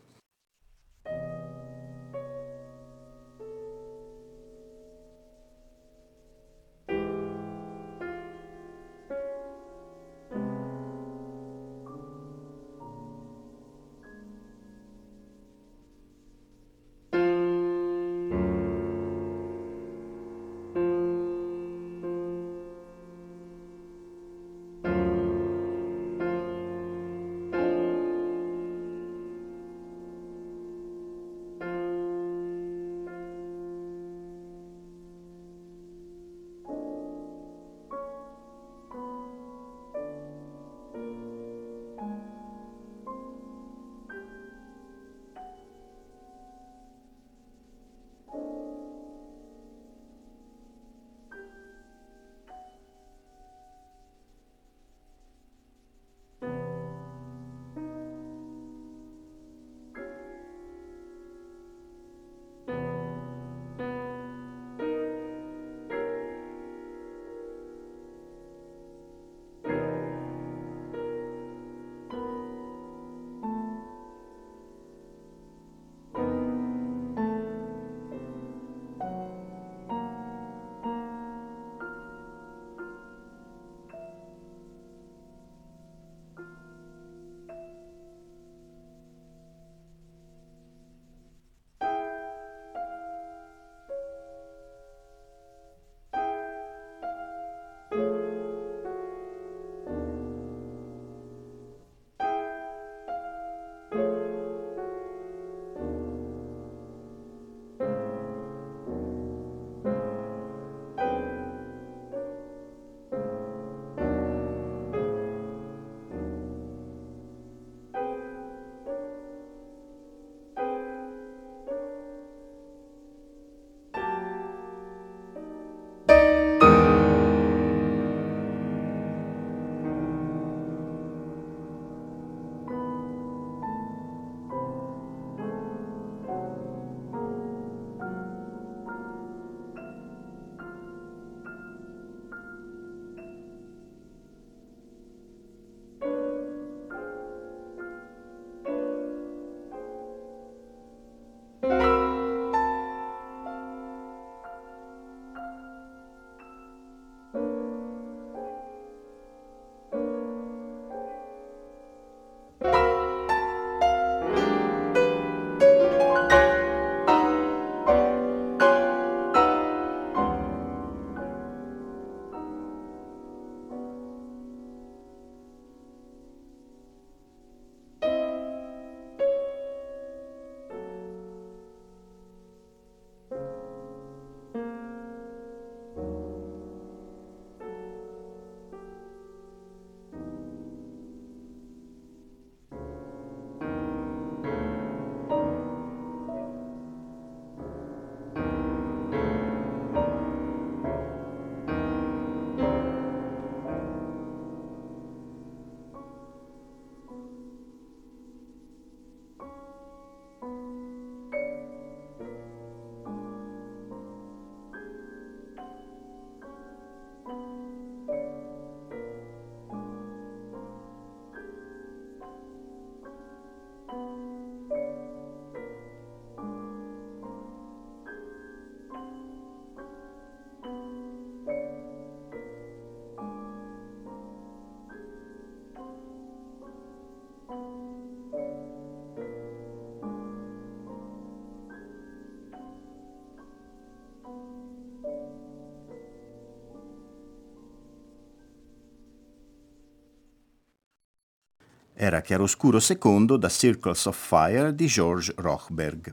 Era 252.03 252.21
Chiaroscuro 252.21 252.81
II 252.81 253.39
da 253.39 253.49
Circles 253.49 254.07
of 254.07 254.19
Fire 254.19 254.75
di 254.75 254.87
George 254.87 255.33
Rochberg, 255.37 256.13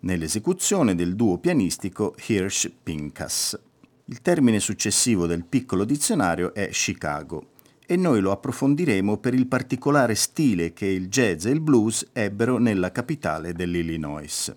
nell'esecuzione 0.00 0.94
del 0.94 1.16
duo 1.16 1.38
pianistico 1.38 2.14
Hirsch-Pincas. 2.22 3.58
Il 4.04 4.20
termine 4.20 4.60
successivo 4.60 5.24
del 5.24 5.46
piccolo 5.46 5.84
dizionario 5.84 6.52
è 6.52 6.68
Chicago 6.68 7.52
e 7.86 7.96
noi 7.96 8.20
lo 8.20 8.30
approfondiremo 8.30 9.16
per 9.16 9.32
il 9.32 9.46
particolare 9.46 10.16
stile 10.16 10.74
che 10.74 10.84
il 10.84 11.08
jazz 11.08 11.46
e 11.46 11.50
il 11.50 11.60
blues 11.60 12.10
ebbero 12.12 12.58
nella 12.58 12.92
capitale 12.92 13.54
dell'Illinois. 13.54 14.54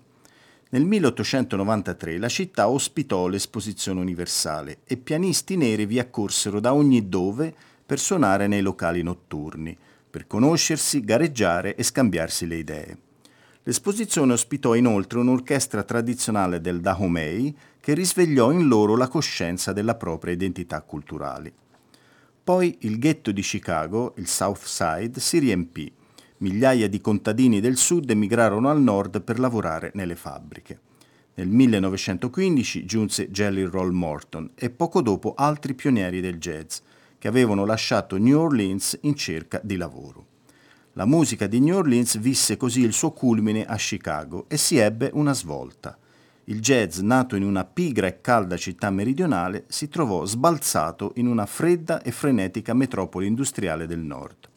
Nel 0.68 0.84
1893 0.84 2.18
la 2.18 2.28
città 2.28 2.68
ospitò 2.68 3.28
l'esposizione 3.28 4.00
universale 4.00 4.80
e 4.84 4.98
pianisti 4.98 5.56
neri 5.56 5.86
vi 5.86 5.98
accorsero 5.98 6.60
da 6.60 6.74
ogni 6.74 7.08
dove 7.08 7.54
per 7.86 7.98
suonare 7.98 8.46
nei 8.46 8.60
locali 8.60 9.00
notturni, 9.00 9.74
per 10.16 10.26
conoscersi, 10.26 11.04
gareggiare 11.04 11.74
e 11.74 11.82
scambiarsi 11.82 12.46
le 12.46 12.56
idee. 12.56 12.98
L'esposizione 13.64 14.32
ospitò 14.32 14.74
inoltre 14.74 15.18
un'orchestra 15.18 15.82
tradizionale 15.82 16.62
del 16.62 16.80
Dahomey 16.80 17.54
che 17.78 17.92
risvegliò 17.92 18.50
in 18.50 18.66
loro 18.66 18.96
la 18.96 19.08
coscienza 19.08 19.74
della 19.74 19.94
propria 19.94 20.32
identità 20.32 20.80
culturali. 20.80 21.52
Poi 22.42 22.78
il 22.80 22.98
ghetto 22.98 23.30
di 23.30 23.42
Chicago, 23.42 24.14
il 24.16 24.26
South 24.26 24.64
Side, 24.64 25.20
si 25.20 25.38
riempì 25.38 25.92
migliaia 26.38 26.88
di 26.88 27.02
contadini 27.02 27.60
del 27.60 27.76
sud 27.76 28.08
emigrarono 28.08 28.70
al 28.70 28.80
nord 28.80 29.20
per 29.20 29.38
lavorare 29.38 29.90
nelle 29.92 30.16
fabbriche. 30.16 30.80
Nel 31.34 31.48
1915 31.48 32.86
giunse 32.86 33.30
Jelly 33.30 33.64
Roll 33.64 33.92
Morton 33.92 34.52
e 34.54 34.70
poco 34.70 35.02
dopo 35.02 35.34
altri 35.36 35.74
pionieri 35.74 36.22
del 36.22 36.38
jazz, 36.38 36.78
che 37.26 37.32
avevano 37.32 37.64
lasciato 37.64 38.18
New 38.18 38.38
Orleans 38.38 38.98
in 39.00 39.16
cerca 39.16 39.60
di 39.60 39.76
lavoro. 39.76 40.26
La 40.92 41.06
musica 41.06 41.48
di 41.48 41.58
New 41.58 41.76
Orleans 41.76 42.18
visse 42.18 42.56
così 42.56 42.82
il 42.82 42.92
suo 42.92 43.10
culmine 43.10 43.66
a 43.66 43.74
Chicago 43.74 44.44
e 44.46 44.56
si 44.56 44.76
ebbe 44.76 45.10
una 45.12 45.34
svolta. 45.34 45.98
Il 46.44 46.60
jazz, 46.60 47.00
nato 47.00 47.34
in 47.34 47.42
una 47.42 47.64
pigra 47.64 48.06
e 48.06 48.20
calda 48.20 48.56
città 48.56 48.90
meridionale, 48.90 49.64
si 49.66 49.88
trovò 49.88 50.24
sbalzato 50.24 51.14
in 51.16 51.26
una 51.26 51.46
fredda 51.46 52.00
e 52.00 52.12
frenetica 52.12 52.74
metropoli 52.74 53.26
industriale 53.26 53.88
del 53.88 53.98
nord. 53.98 54.48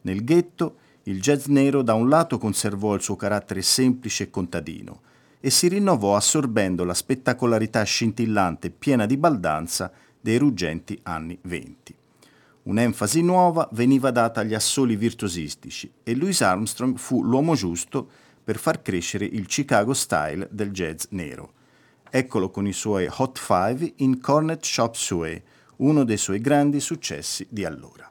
Nel 0.00 0.24
ghetto 0.24 0.78
il 1.04 1.20
jazz 1.20 1.46
nero 1.46 1.82
da 1.82 1.94
un 1.94 2.08
lato 2.08 2.36
conservò 2.36 2.96
il 2.96 3.00
suo 3.00 3.14
carattere 3.14 3.62
semplice 3.62 4.24
e 4.24 4.30
contadino 4.30 5.02
e 5.38 5.50
si 5.50 5.68
rinnovò 5.68 6.16
assorbendo 6.16 6.82
la 6.82 6.94
spettacolarità 6.94 7.84
scintillante 7.84 8.70
piena 8.70 9.06
di 9.06 9.16
baldanza 9.16 9.92
dei 10.20 10.36
ruggenti 10.36 10.98
anni 11.04 11.38
venti. 11.42 11.94
Un'enfasi 12.68 13.22
nuova 13.22 13.66
veniva 13.72 14.10
data 14.10 14.40
agli 14.40 14.52
assoli 14.52 14.94
virtuosistici 14.94 15.90
e 16.02 16.14
Louis 16.14 16.38
Armstrong 16.42 16.98
fu 16.98 17.22
l'uomo 17.22 17.54
giusto 17.54 18.06
per 18.44 18.58
far 18.58 18.82
crescere 18.82 19.24
il 19.24 19.46
Chicago 19.46 19.94
style 19.94 20.46
del 20.50 20.70
jazz 20.70 21.06
nero. 21.10 21.52
Eccolo 22.10 22.50
con 22.50 22.66
i 22.66 22.74
suoi 22.74 23.08
Hot 23.10 23.38
Five 23.38 23.94
in 23.96 24.20
Cornet 24.20 24.62
Shop 24.62 24.94
Suey, 24.94 25.42
uno 25.76 26.04
dei 26.04 26.18
suoi 26.18 26.42
grandi 26.42 26.78
successi 26.78 27.46
di 27.48 27.64
allora. 27.64 28.06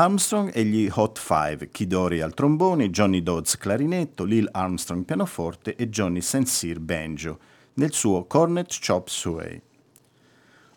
Armstrong 0.00 0.52
e 0.54 0.64
gli 0.64 0.88
Hot 0.94 1.18
Five, 1.18 1.70
Kidori 1.70 2.20
al 2.20 2.32
trombone, 2.32 2.88
Johnny 2.88 3.20
Dodds 3.20 3.56
clarinetto, 3.56 4.22
Lil 4.22 4.48
Armstrong 4.52 5.04
pianoforte 5.04 5.74
e 5.74 5.88
Johnny 5.88 6.20
St. 6.20 6.44
Cyr 6.44 6.78
banjo, 6.78 7.40
nel 7.74 7.92
suo 7.92 8.24
Cornet 8.26 8.72
Chop 8.78 9.08
Suey. 9.08 9.60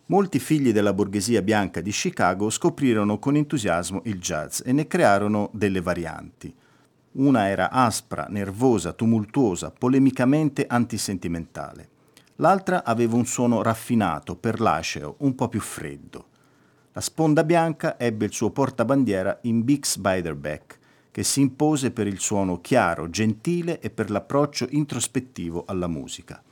Molti 0.07 0.39
figli 0.39 0.71
della 0.71 0.93
borghesia 0.93 1.43
bianca 1.43 1.81
di 1.81 1.91
Chicago 1.91 2.49
scoprirono 2.49 3.19
con 3.19 3.35
entusiasmo 3.35 4.01
il 4.05 4.17
jazz 4.17 4.63
e 4.65 4.71
ne 4.71 4.87
crearono 4.87 5.51
delle 5.53 5.81
varianti. 5.81 6.51
Una 7.11 7.47
era 7.47 7.69
aspra, 7.69 8.25
nervosa, 8.27 8.91
tumultuosa, 8.91 9.69
polemicamente 9.69 10.65
antisentimentale. 10.67 11.89
L'altra 12.37 12.83
aveva 12.83 13.17
un 13.17 13.27
suono 13.27 13.61
raffinato, 13.61 14.35
perlaceo, 14.35 15.17
un 15.19 15.35
po' 15.35 15.47
più 15.47 15.59
freddo. 15.59 16.29
La 16.93 16.99
sponda 16.99 17.45
bianca 17.45 17.97
ebbe 17.97 18.25
il 18.25 18.33
suo 18.33 18.49
portabandiera 18.49 19.39
in 19.43 19.63
Bix 19.63 19.95
Beiderbecke, 19.95 20.75
che 21.11 21.23
si 21.23 21.39
impose 21.39 21.91
per 21.91 22.05
il 22.05 22.19
suono 22.19 22.59
chiaro, 22.59 23.09
gentile 23.09 23.79
e 23.79 23.89
per 23.89 24.09
l'approccio 24.09 24.67
introspettivo 24.69 25.63
alla 25.67 25.87
musica. 25.87 26.43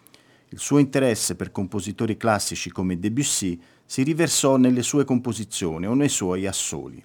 Il 0.52 0.60
suo 0.60 0.78
interesse 0.78 1.36
per 1.36 1.52
compositori 1.52 2.16
classici 2.16 2.72
come 2.72 2.98
Debussy 2.98 3.60
si 3.86 4.02
riversò 4.02 4.56
nelle 4.56 4.82
sue 4.82 5.04
composizioni 5.04 5.88
o 5.88 5.94
nei 5.94 6.08
suoi 6.08 6.48
assoli. 6.48 7.04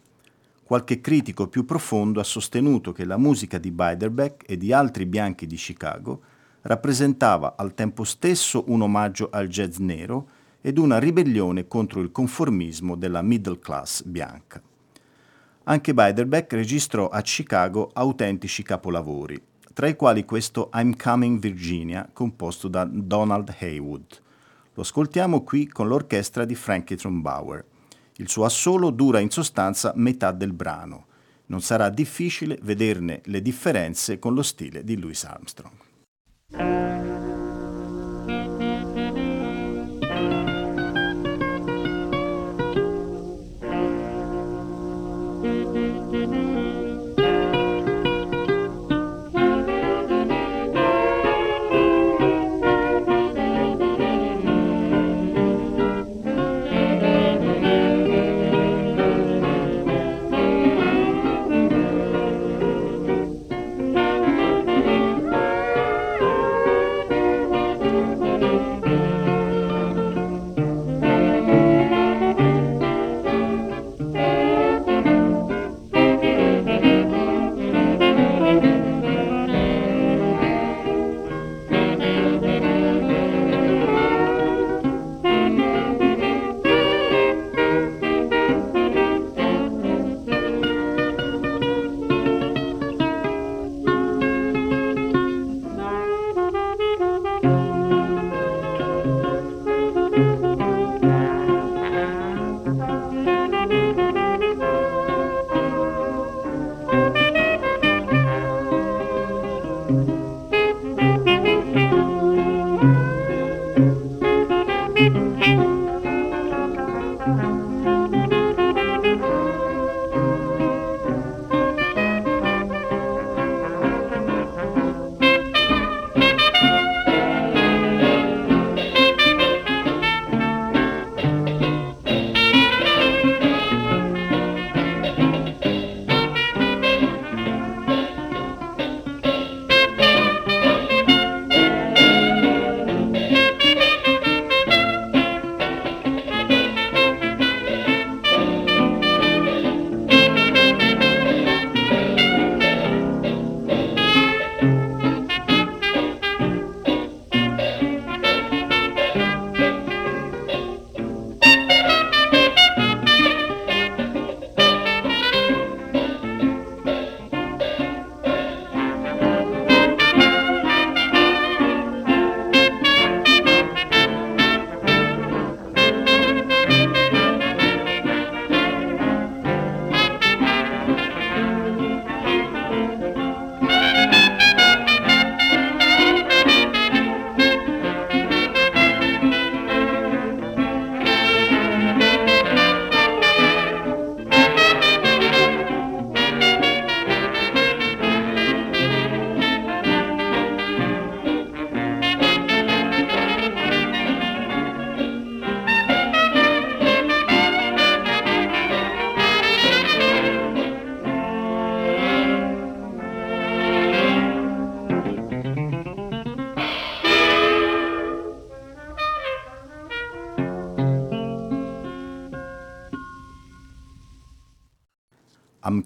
Qualche 0.62 1.01
critico 1.01 1.49
più 1.49 1.64
profondo 1.64 2.20
ha 2.20 2.24
sostenuto 2.24 2.93
che 2.93 3.05
la 3.05 3.18
musica 3.18 3.59
di 3.59 3.72
Beiderbecke 3.72 4.47
e 4.47 4.57
di 4.57 4.72
altri 4.72 5.07
bianchi 5.07 5.49
di 5.49 5.57
Chicago 5.57 6.22
rappresentava 6.62 7.57
al 7.57 7.74
tempo 7.74 8.05
stesso 8.05 8.62
un 8.68 8.82
omaggio 8.82 9.28
al 9.30 9.49
jazz 9.49 9.78
nero 9.78 10.28
ed 10.66 10.78
una 10.78 10.98
ribellione 10.98 11.68
contro 11.68 12.00
il 12.00 12.10
conformismo 12.10 12.96
della 12.96 13.20
middle 13.20 13.58
class 13.58 14.02
bianca. 14.02 14.62
Anche 15.64 15.92
Beiderbecke 15.92 16.56
registrò 16.56 17.10
a 17.10 17.20
Chicago 17.20 17.90
autentici 17.92 18.62
capolavori, 18.62 19.38
tra 19.74 19.88
i 19.88 19.94
quali 19.94 20.24
questo 20.24 20.70
I'm 20.72 20.96
Coming 20.96 21.38
Virginia, 21.38 22.08
composto 22.10 22.68
da 22.68 22.88
Donald 22.90 23.54
Haywood. 23.60 24.22
Lo 24.72 24.80
ascoltiamo 24.80 25.44
qui 25.44 25.68
con 25.68 25.86
l'orchestra 25.86 26.46
di 26.46 26.54
Frankie 26.54 26.96
Trumbauer. 26.96 27.62
Il 28.16 28.30
suo 28.30 28.46
assolo 28.46 28.88
dura 28.88 29.18
in 29.18 29.28
sostanza 29.28 29.92
metà 29.96 30.32
del 30.32 30.54
brano. 30.54 31.08
Non 31.46 31.60
sarà 31.60 31.90
difficile 31.90 32.58
vederne 32.62 33.20
le 33.24 33.42
differenze 33.42 34.18
con 34.18 34.32
lo 34.32 34.42
stile 34.42 34.82
di 34.82 34.98
Louis 34.98 35.24
Armstrong. 35.24 35.84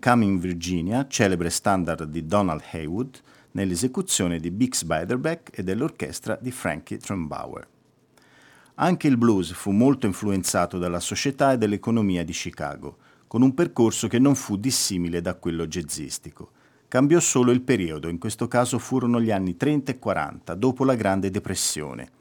Coming 0.09 0.41
Virginia, 0.41 1.07
celebre 1.07 1.51
standard 1.51 2.05
di 2.05 2.25
Donald 2.25 2.63
Haywood, 2.73 3.21
nell'esecuzione 3.51 4.41
di 4.41 4.51
Bix 4.51 4.85
Beiderbecke 4.85 5.53
e 5.53 5.63
dell'orchestra 5.63 6.39
di 6.41 6.51
Frankie 6.51 6.97
Trumbauer. 6.97 7.69
Anche 8.77 9.07
il 9.07 9.19
blues 9.19 9.53
fu 9.53 9.71
molto 9.71 10.07
influenzato 10.07 10.79
dalla 10.79 11.01
società 11.01 11.53
e 11.53 11.59
dall'economia 11.59 12.25
di 12.25 12.33
Chicago, 12.33 12.97
con 13.27 13.43
un 13.43 13.53
percorso 13.53 14.09
che 14.09 14.19
non 14.19 14.35
fu 14.35 14.57
dissimile 14.57 15.21
da 15.21 15.35
quello 15.35 15.67
jazzistico. 15.67 16.53
Cambiò 16.89 17.21
solo 17.21 17.51
il 17.51 17.61
periodo, 17.61 18.09
in 18.09 18.17
questo 18.17 18.49
caso 18.49 18.79
furono 18.79 19.21
gli 19.21 19.31
anni 19.31 19.59
30 19.59 19.93
e 19.93 19.99
40, 19.99 20.55
dopo 20.55 20.87
la 20.87 20.95
Grande 20.95 21.31
Depressione, 21.31 22.13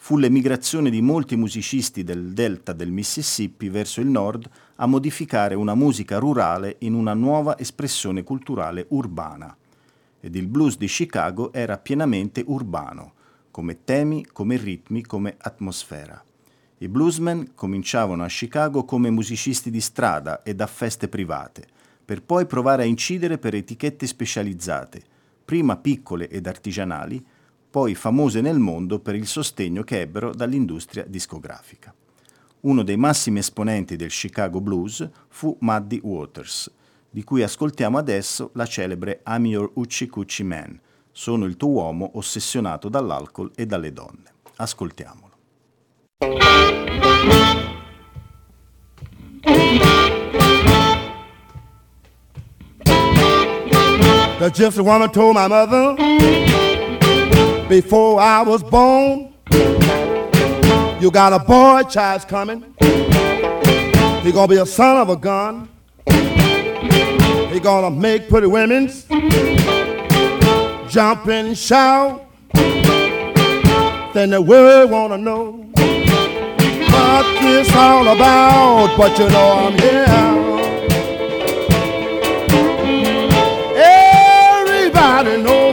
fu 0.00 0.16
l'emigrazione 0.16 0.90
di 0.90 1.02
molti 1.02 1.34
musicisti 1.34 2.04
del 2.04 2.32
delta 2.32 2.72
del 2.72 2.92
Mississippi 2.92 3.68
verso 3.68 4.00
il 4.00 4.06
nord 4.06 4.48
a 4.76 4.86
modificare 4.86 5.56
una 5.56 5.74
musica 5.74 6.18
rurale 6.18 6.76
in 6.80 6.94
una 6.94 7.14
nuova 7.14 7.58
espressione 7.58 8.22
culturale 8.22 8.86
urbana. 8.90 9.54
Ed 10.20 10.36
il 10.36 10.46
blues 10.46 10.78
di 10.78 10.86
Chicago 10.86 11.52
era 11.52 11.78
pienamente 11.78 12.44
urbano, 12.46 13.12
come 13.50 13.84
temi, 13.84 14.24
come 14.32 14.56
ritmi, 14.56 15.02
come 15.02 15.34
atmosfera. 15.36 16.22
I 16.78 16.88
bluesmen 16.88 17.50
cominciavano 17.56 18.22
a 18.22 18.28
Chicago 18.28 18.84
come 18.84 19.10
musicisti 19.10 19.68
di 19.68 19.80
strada 19.80 20.44
e 20.44 20.54
da 20.54 20.68
feste 20.68 21.08
private, 21.08 21.66
per 22.04 22.22
poi 22.22 22.46
provare 22.46 22.84
a 22.84 22.86
incidere 22.86 23.36
per 23.36 23.56
etichette 23.56 24.06
specializzate, 24.06 25.02
prima 25.44 25.76
piccole 25.76 26.28
ed 26.28 26.46
artigianali, 26.46 27.22
poi 27.70 27.94
famose 27.94 28.40
nel 28.40 28.58
mondo 28.58 28.98
per 28.98 29.14
il 29.14 29.26
sostegno 29.26 29.82
che 29.82 30.00
ebbero 30.00 30.32
dall'industria 30.32 31.04
discografica. 31.06 31.94
Uno 32.60 32.82
dei 32.82 32.96
massimi 32.96 33.38
esponenti 33.38 33.96
del 33.96 34.10
Chicago 34.10 34.60
Blues 34.60 35.08
fu 35.28 35.56
Muddy 35.60 36.00
Waters, 36.02 36.70
di 37.10 37.22
cui 37.24 37.42
ascoltiamo 37.42 37.98
adesso 37.98 38.50
la 38.54 38.66
celebre 38.66 39.22
I'm 39.26 39.46
Your 39.46 39.70
Ucci 39.74 40.08
Cucci 40.08 40.42
Man, 40.42 40.80
sono 41.12 41.44
il 41.44 41.56
tuo 41.56 41.70
uomo 41.70 42.10
ossessionato 42.14 42.88
dall'alcol 42.88 43.50
e 43.54 43.66
dalle 43.66 43.92
donne. 43.92 44.34
Ascoltiamolo. 44.56 45.26
The 54.38 54.50
gypsy 54.52 54.80
woman 54.80 55.10
told 55.10 55.34
my 55.34 55.48
mother 55.48 56.57
before 57.68 58.18
I 58.20 58.42
was 58.42 58.62
born, 58.62 59.34
you 61.00 61.10
got 61.10 61.32
a 61.32 61.38
boy 61.38 61.82
child's 61.88 62.24
coming. 62.24 62.74
He 64.22 64.32
gonna 64.32 64.48
be 64.48 64.56
a 64.56 64.66
son 64.66 64.96
of 64.96 65.10
a 65.10 65.16
gun. 65.16 65.68
He 67.52 67.60
gonna 67.60 67.90
make 67.90 68.28
pretty 68.28 68.46
women's 68.46 69.04
jump 70.88 71.26
and 71.26 71.56
shout. 71.56 72.24
Then 74.14 74.30
the 74.30 74.40
world 74.40 74.90
wanna 74.90 75.18
know 75.18 75.52
what 76.90 77.40
this 77.42 77.70
all 77.74 78.08
about. 78.08 78.96
But 78.96 79.18
you 79.18 79.28
know 79.28 79.52
I'm 79.52 79.78
here. 79.78 80.06
Everybody 83.76 85.42
knows 85.42 85.67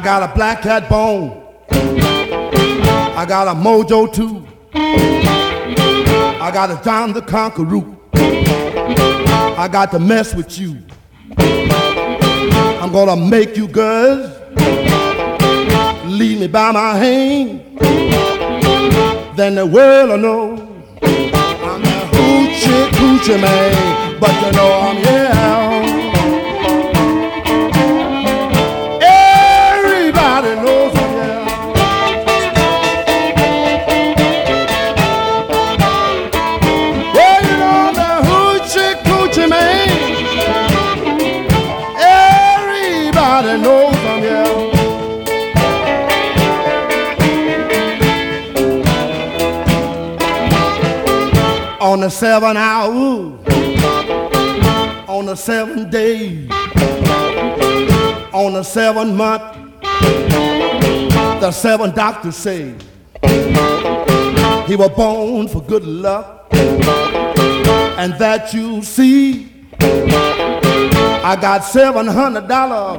I 0.00 0.02
got 0.02 0.22
a 0.30 0.34
black 0.34 0.62
cat 0.62 0.88
bone. 0.88 1.42
I 1.70 3.26
got 3.28 3.48
a 3.48 3.50
mojo 3.50 4.10
too. 4.10 4.46
I 4.72 6.50
got 6.50 6.70
a 6.70 6.82
John 6.82 7.12
the 7.12 7.20
Conqueror. 7.20 7.84
I 8.14 9.68
got 9.70 9.90
to 9.90 9.98
mess 9.98 10.34
with 10.34 10.58
you. 10.58 10.78
I'm 11.36 12.90
gonna 12.90 13.14
make 13.14 13.58
you 13.58 13.68
girls 13.68 14.34
lead 16.06 16.40
me 16.40 16.46
by 16.46 16.72
my 16.72 16.96
hand. 16.96 17.60
Then 19.36 19.54
the 19.54 19.66
world 19.66 20.08
will 20.08 20.16
know 20.16 20.52
I'm 21.02 21.82
a 21.84 22.08
hoochie 22.14 22.88
coochie 22.92 23.38
man, 23.38 24.18
but 24.18 24.32
you 24.46 24.52
know 24.52 24.80
I'm 24.80 24.96
yeah. 25.04 25.69
The 52.10 52.16
seven 52.16 52.56
hour, 52.56 52.90
on 55.06 55.26
the 55.26 55.36
seven 55.36 55.88
day, 55.90 56.48
on 58.32 58.54
the 58.54 58.64
seven 58.64 59.16
month, 59.16 59.42
the 61.40 61.52
seven 61.52 61.94
doctors 61.94 62.34
say 62.34 62.74
he 64.66 64.74
was 64.74 64.90
born 64.96 65.46
for 65.46 65.62
good 65.62 65.84
luck 65.84 66.48
and 66.52 68.12
that 68.14 68.52
you 68.52 68.82
see 68.82 69.48
I 69.78 71.38
got 71.40 71.62
seven 71.62 72.08
hundred 72.08 72.48
dollars. 72.48 72.98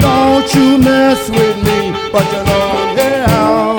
Don't 0.00 0.54
you 0.54 0.78
mess 0.78 1.28
with 1.28 1.56
me, 1.66 1.92
but 2.10 2.24
you 2.32 2.44
know, 2.44 2.94
yeah. 2.96 3.69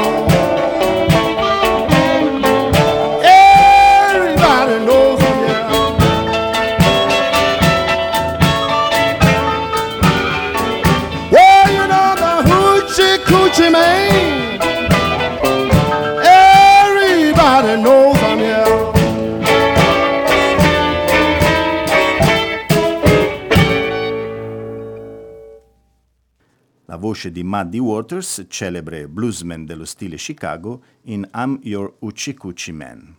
Voce 27.01 27.31
di 27.31 27.43
Muddy 27.43 27.79
Waters, 27.79 28.45
celebre 28.47 29.07
bluesman 29.07 29.65
dello 29.65 29.85
stile 29.85 30.17
Chicago, 30.17 30.83
in 31.05 31.27
I'm 31.33 31.59
Your 31.63 31.95
Uchi 31.97 32.71
Man. 32.71 33.15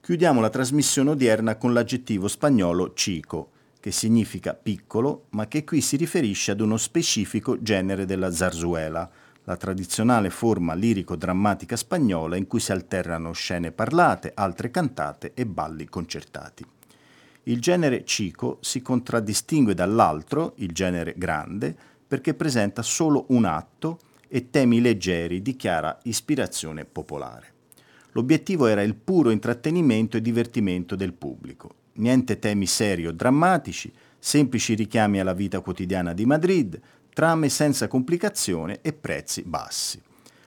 Chiudiamo 0.00 0.40
la 0.40 0.50
trasmissione 0.50 1.10
odierna 1.10 1.56
con 1.56 1.72
l'aggettivo 1.72 2.28
spagnolo 2.28 2.92
chico, 2.92 3.50
che 3.80 3.90
significa 3.90 4.54
piccolo, 4.54 5.24
ma 5.30 5.48
che 5.48 5.64
qui 5.64 5.80
si 5.80 5.96
riferisce 5.96 6.52
ad 6.52 6.60
uno 6.60 6.76
specifico 6.76 7.60
genere 7.60 8.04
della 8.04 8.30
zarzuela, 8.30 9.10
la 9.42 9.56
tradizionale 9.56 10.30
forma 10.30 10.74
lirico-drammatica 10.74 11.74
spagnola 11.74 12.36
in 12.36 12.46
cui 12.46 12.60
si 12.60 12.70
alternano 12.70 13.32
scene 13.32 13.72
parlate, 13.72 14.30
altre 14.32 14.70
cantate 14.70 15.32
e 15.34 15.44
balli 15.44 15.86
concertati. 15.86 16.64
Il 17.48 17.60
genere 17.60 18.04
cico 18.04 18.58
si 18.60 18.80
contraddistingue 18.80 19.74
dall'altro, 19.74 20.52
il 20.58 20.70
genere 20.72 21.14
grande, 21.16 21.94
perché 22.06 22.34
presenta 22.34 22.82
solo 22.82 23.26
un 23.28 23.44
atto 23.44 23.98
e 24.28 24.50
temi 24.50 24.80
leggeri 24.80 25.42
di 25.42 25.56
chiara 25.56 25.98
ispirazione 26.04 26.84
popolare. 26.84 27.54
L'obiettivo 28.12 28.66
era 28.66 28.82
il 28.82 28.94
puro 28.94 29.30
intrattenimento 29.30 30.16
e 30.16 30.22
divertimento 30.22 30.96
del 30.96 31.12
pubblico. 31.12 31.74
Niente 31.94 32.38
temi 32.38 32.66
seri 32.66 33.06
o 33.06 33.12
drammatici, 33.12 33.92
semplici 34.18 34.74
richiami 34.74 35.20
alla 35.20 35.34
vita 35.34 35.60
quotidiana 35.60 36.12
di 36.12 36.24
Madrid, 36.26 36.80
trame 37.12 37.48
senza 37.48 37.88
complicazione 37.88 38.80
e 38.82 38.92
prezzi 38.92 39.42
bassi. 39.42 40.00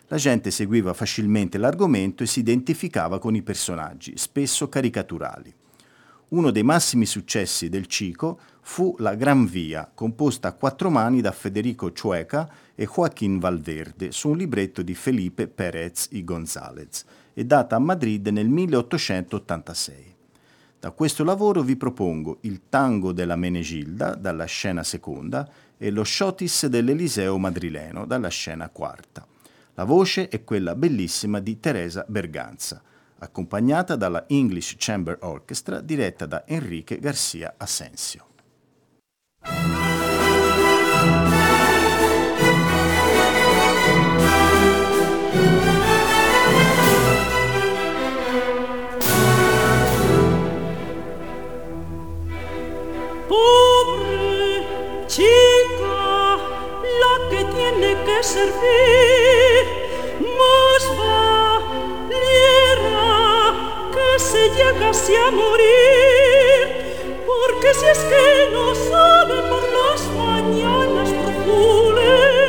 La 0.08 0.18
gente 0.18 0.50
seguiva 0.50 0.94
facilmente 0.94 1.60
l'argomento 1.60 2.24
e 2.24 2.26
si 2.26 2.40
identificava 2.40 3.20
con 3.20 3.36
i 3.36 3.44
personaggi, 3.44 4.14
spesso 4.18 4.68
caricaturali. 4.68 5.54
Uno 6.30 6.52
dei 6.52 6.62
massimi 6.62 7.08
successi 7.08 7.70
del 7.70 7.88
Cico 7.88 8.40
fu 8.62 8.94
La 9.00 9.16
Gran 9.16 9.48
Via, 9.48 9.90
composta 9.92 10.50
a 10.50 10.54
quattro 10.54 10.92
mani 10.92 11.22
da 11.22 11.32
Federico 11.32 11.92
Chueca 11.92 12.48
e 12.76 12.86
Joaquín 12.86 13.40
Valverde 13.40 14.12
su 14.12 14.30
un 14.30 14.38
libretto 14.38 14.84
di 14.84 14.94
Felipe 14.94 15.48
Pérez 15.48 16.10
y 16.12 16.24
González 16.24 17.04
e 17.34 17.46
data 17.46 17.78
a 17.78 17.80
Madrid 17.80 18.28
nel 18.28 18.48
1886. 18.48 20.16
Da 20.80 20.92
questo 20.92 21.24
lavoro 21.24 21.64
vi 21.64 21.76
propongo 21.76 22.38
il 22.42 22.62
Tango 22.70 23.12
della 23.12 23.36
Menegilda 23.36 24.14
dalla 24.14 24.46
scena 24.46 24.84
seconda 24.84 25.50
e 25.80 25.90
lo 25.90 26.04
Schotis 26.04 26.68
dell'Eliseo 26.68 27.40
madrileno 27.40 28.06
dalla 28.06 28.30
scena 28.30 28.70
quarta. 28.70 29.26
La 29.74 29.84
voce 29.84 30.28
è 30.28 30.44
quella 30.44 30.76
bellissima 30.76 31.40
di 31.40 31.60
Teresa 31.60 32.06
Berganza, 32.08 32.84
accompagnata 33.20 33.96
dalla 33.96 34.26
English 34.28 34.76
Chamber 34.78 35.18
Orchestra 35.22 35.82
diretta 35.82 36.26
da 36.26 36.44
Enrique 36.46 37.00
Garcia 37.00 37.54
Asensio. 37.58 38.26
Pobre 53.28 54.66
chica, 55.08 56.36
la 57.02 57.16
que 57.30 57.46
tiene 57.54 58.04
que 58.04 58.24
servir, 58.24 59.09
llegase 64.72 65.18
a 65.18 65.32
morir, 65.32 66.68
porque 67.26 67.74
si 67.74 67.86
es 67.86 68.00
que 68.00 68.50
no 68.52 68.76
sale 68.76 69.42
por 69.50 69.64
las 69.80 70.02
mañanas 70.16 71.10
julear, 71.46 72.40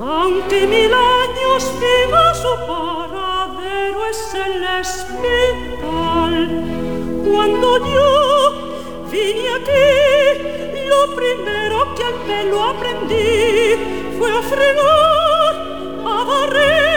aunque 0.00 0.66
mil 0.66 0.92
años 0.92 1.72
viva 1.80 2.34
su 2.34 2.52
paradero 2.66 3.98
es 4.10 4.34
el 4.34 4.64
hospital. 4.80 6.34
Cuando 7.30 7.68
yo 7.94 8.10
vine 9.10 9.48
aquí, 9.58 9.90
lo 10.88 11.00
primero 11.14 11.76
que 11.94 12.02
al 12.04 12.16
pelo 12.26 12.58
aprendí 12.64 13.76
fue 14.18 14.30
a 14.30 14.42
fregar, 14.42 15.54
a 16.04 16.24
barrer, 16.24 16.95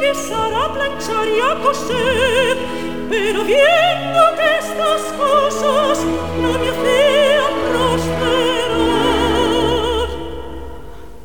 a 0.00 0.12
guisar, 0.12 0.54
a 0.54 0.72
planchar 0.72 1.28
y 1.28 1.40
a 1.40 1.54
coser. 1.62 2.56
Pero 3.08 3.44
viendo 3.44 4.20
que 4.36 4.58
estas 4.58 5.02
cosas 5.18 6.04
no 6.40 6.52
me 6.58 6.68
hacían 6.70 7.54
prosperar, 7.70 8.78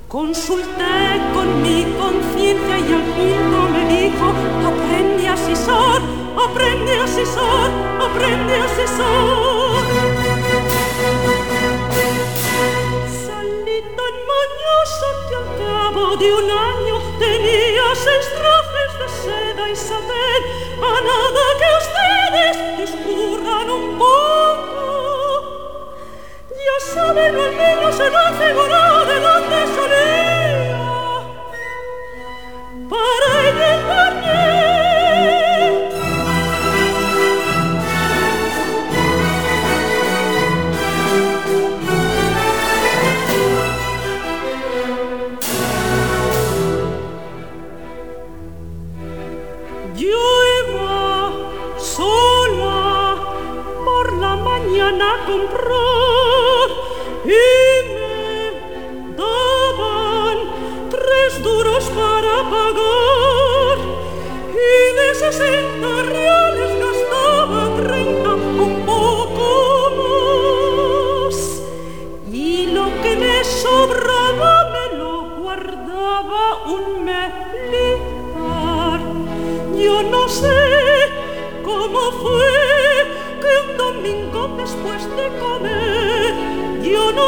consulté 0.08 1.22
con 1.34 1.62
mi 1.62 1.86
conciencia 2.00 2.80
y 2.80 2.94
al 2.94 3.04
punto 3.16 3.70
me 3.72 3.84
dijo, 3.88 4.34
aprende 4.68 5.28
a 5.28 5.38
cesar, 5.38 6.02
aprende 6.46 7.00
a 7.00 7.08
cesar, 7.08 7.70
aprende 8.02 8.56
a 8.56 8.68
cesar. 8.68 9.45
Saben 27.92 28.16
al 28.16 28.34
menos 28.34 29.10
en 29.16 29.24
la 29.24 30.25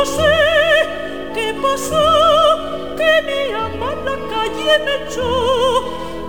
Yo 0.07 0.13
no 0.13 0.19
sé 0.23 0.35
qué 1.33 1.47
pasó, 1.61 2.07
que 2.95 3.11
mi 3.27 3.41
ama 3.51 3.91
la 4.05 4.15
calle 4.31 4.73
me 4.85 4.93
echó, 5.03 5.33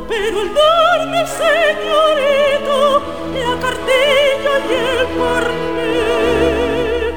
pero 0.08 0.36
el 0.42 0.50
darme 0.54 1.22
señorito 1.26 2.78
la 3.34 3.52
cartilla 3.60 4.54
y 4.66 4.70
el 4.74 5.00
carnet 5.18 7.14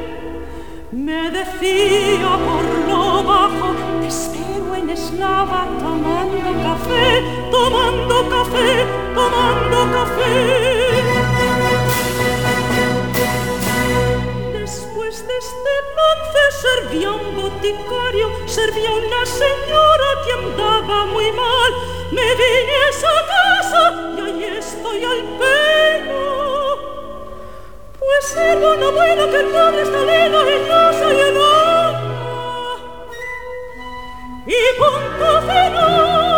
me 0.91 1.22
decía 1.32 2.32
por 2.45 2.66
lo 2.89 3.01
bajo 3.24 3.70
espero 4.05 4.70
en 4.76 4.89
eslava 4.91 5.62
tomando 5.80 6.51
café, 6.64 7.05
tomando 7.51 8.16
café, 8.30 8.70
tomando 9.16 9.78
café. 9.93 10.80
Servía 16.91 17.11
un 17.11 17.35
boticario, 17.37 18.29
servía 18.47 18.91
una 18.91 19.25
señora 19.25 20.07
que 20.25 20.31
andaba 20.33 21.05
muy 21.05 21.31
mal. 21.31 21.71
Me 22.11 22.21
vine 22.21 22.73
a 22.73 22.89
esa 22.89 23.07
casa 23.31 24.13
y 24.17 24.21
ahí 24.21 24.57
estoy 24.57 25.05
al 25.05 25.23
pelo. 25.39 26.77
Pues 27.97 28.35
hermano 28.35 28.91
bueno 28.91 29.29
que 29.29 29.37
el 29.37 29.47
padre 29.47 29.81
está 29.83 30.01
lejos 30.01 30.95
y 30.99 31.19
el 31.21 31.37
alma. 31.37 32.01
Y 34.45 34.77
punto 34.77 35.41
final. 35.43 36.30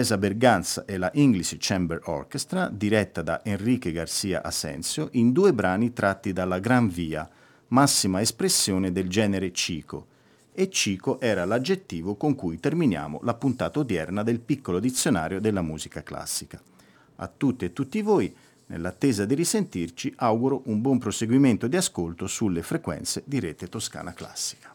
Teresa 0.00 0.16
Berganza 0.16 0.86
e 0.86 0.96
la 0.96 1.12
English 1.12 1.56
Chamber 1.58 2.00
Orchestra, 2.04 2.70
diretta 2.72 3.20
da 3.20 3.44
Enrique 3.44 3.92
Garcia 3.92 4.42
Asensio, 4.42 5.10
in 5.12 5.30
due 5.30 5.52
brani 5.52 5.92
tratti 5.92 6.32
dalla 6.32 6.58
Gran 6.58 6.88
Via, 6.88 7.28
massima 7.68 8.22
espressione 8.22 8.92
del 8.92 9.10
genere 9.10 9.52
cico, 9.52 10.06
e 10.54 10.70
cico 10.70 11.20
era 11.20 11.44
l'aggettivo 11.44 12.14
con 12.14 12.34
cui 12.34 12.58
terminiamo 12.58 13.20
la 13.24 13.34
puntata 13.34 13.80
odierna 13.80 14.22
del 14.22 14.40
piccolo 14.40 14.80
dizionario 14.80 15.38
della 15.38 15.60
musica 15.60 16.02
classica. 16.02 16.58
A 17.16 17.26
tutte 17.28 17.66
e 17.66 17.72
tutti 17.74 18.00
voi, 18.00 18.34
nell'attesa 18.68 19.26
di 19.26 19.34
risentirci, 19.34 20.14
auguro 20.16 20.62
un 20.64 20.80
buon 20.80 20.96
proseguimento 20.96 21.66
di 21.66 21.76
ascolto 21.76 22.26
sulle 22.26 22.62
frequenze 22.62 23.22
di 23.26 23.38
Rete 23.38 23.68
Toscana 23.68 24.14
Classica. 24.14 24.74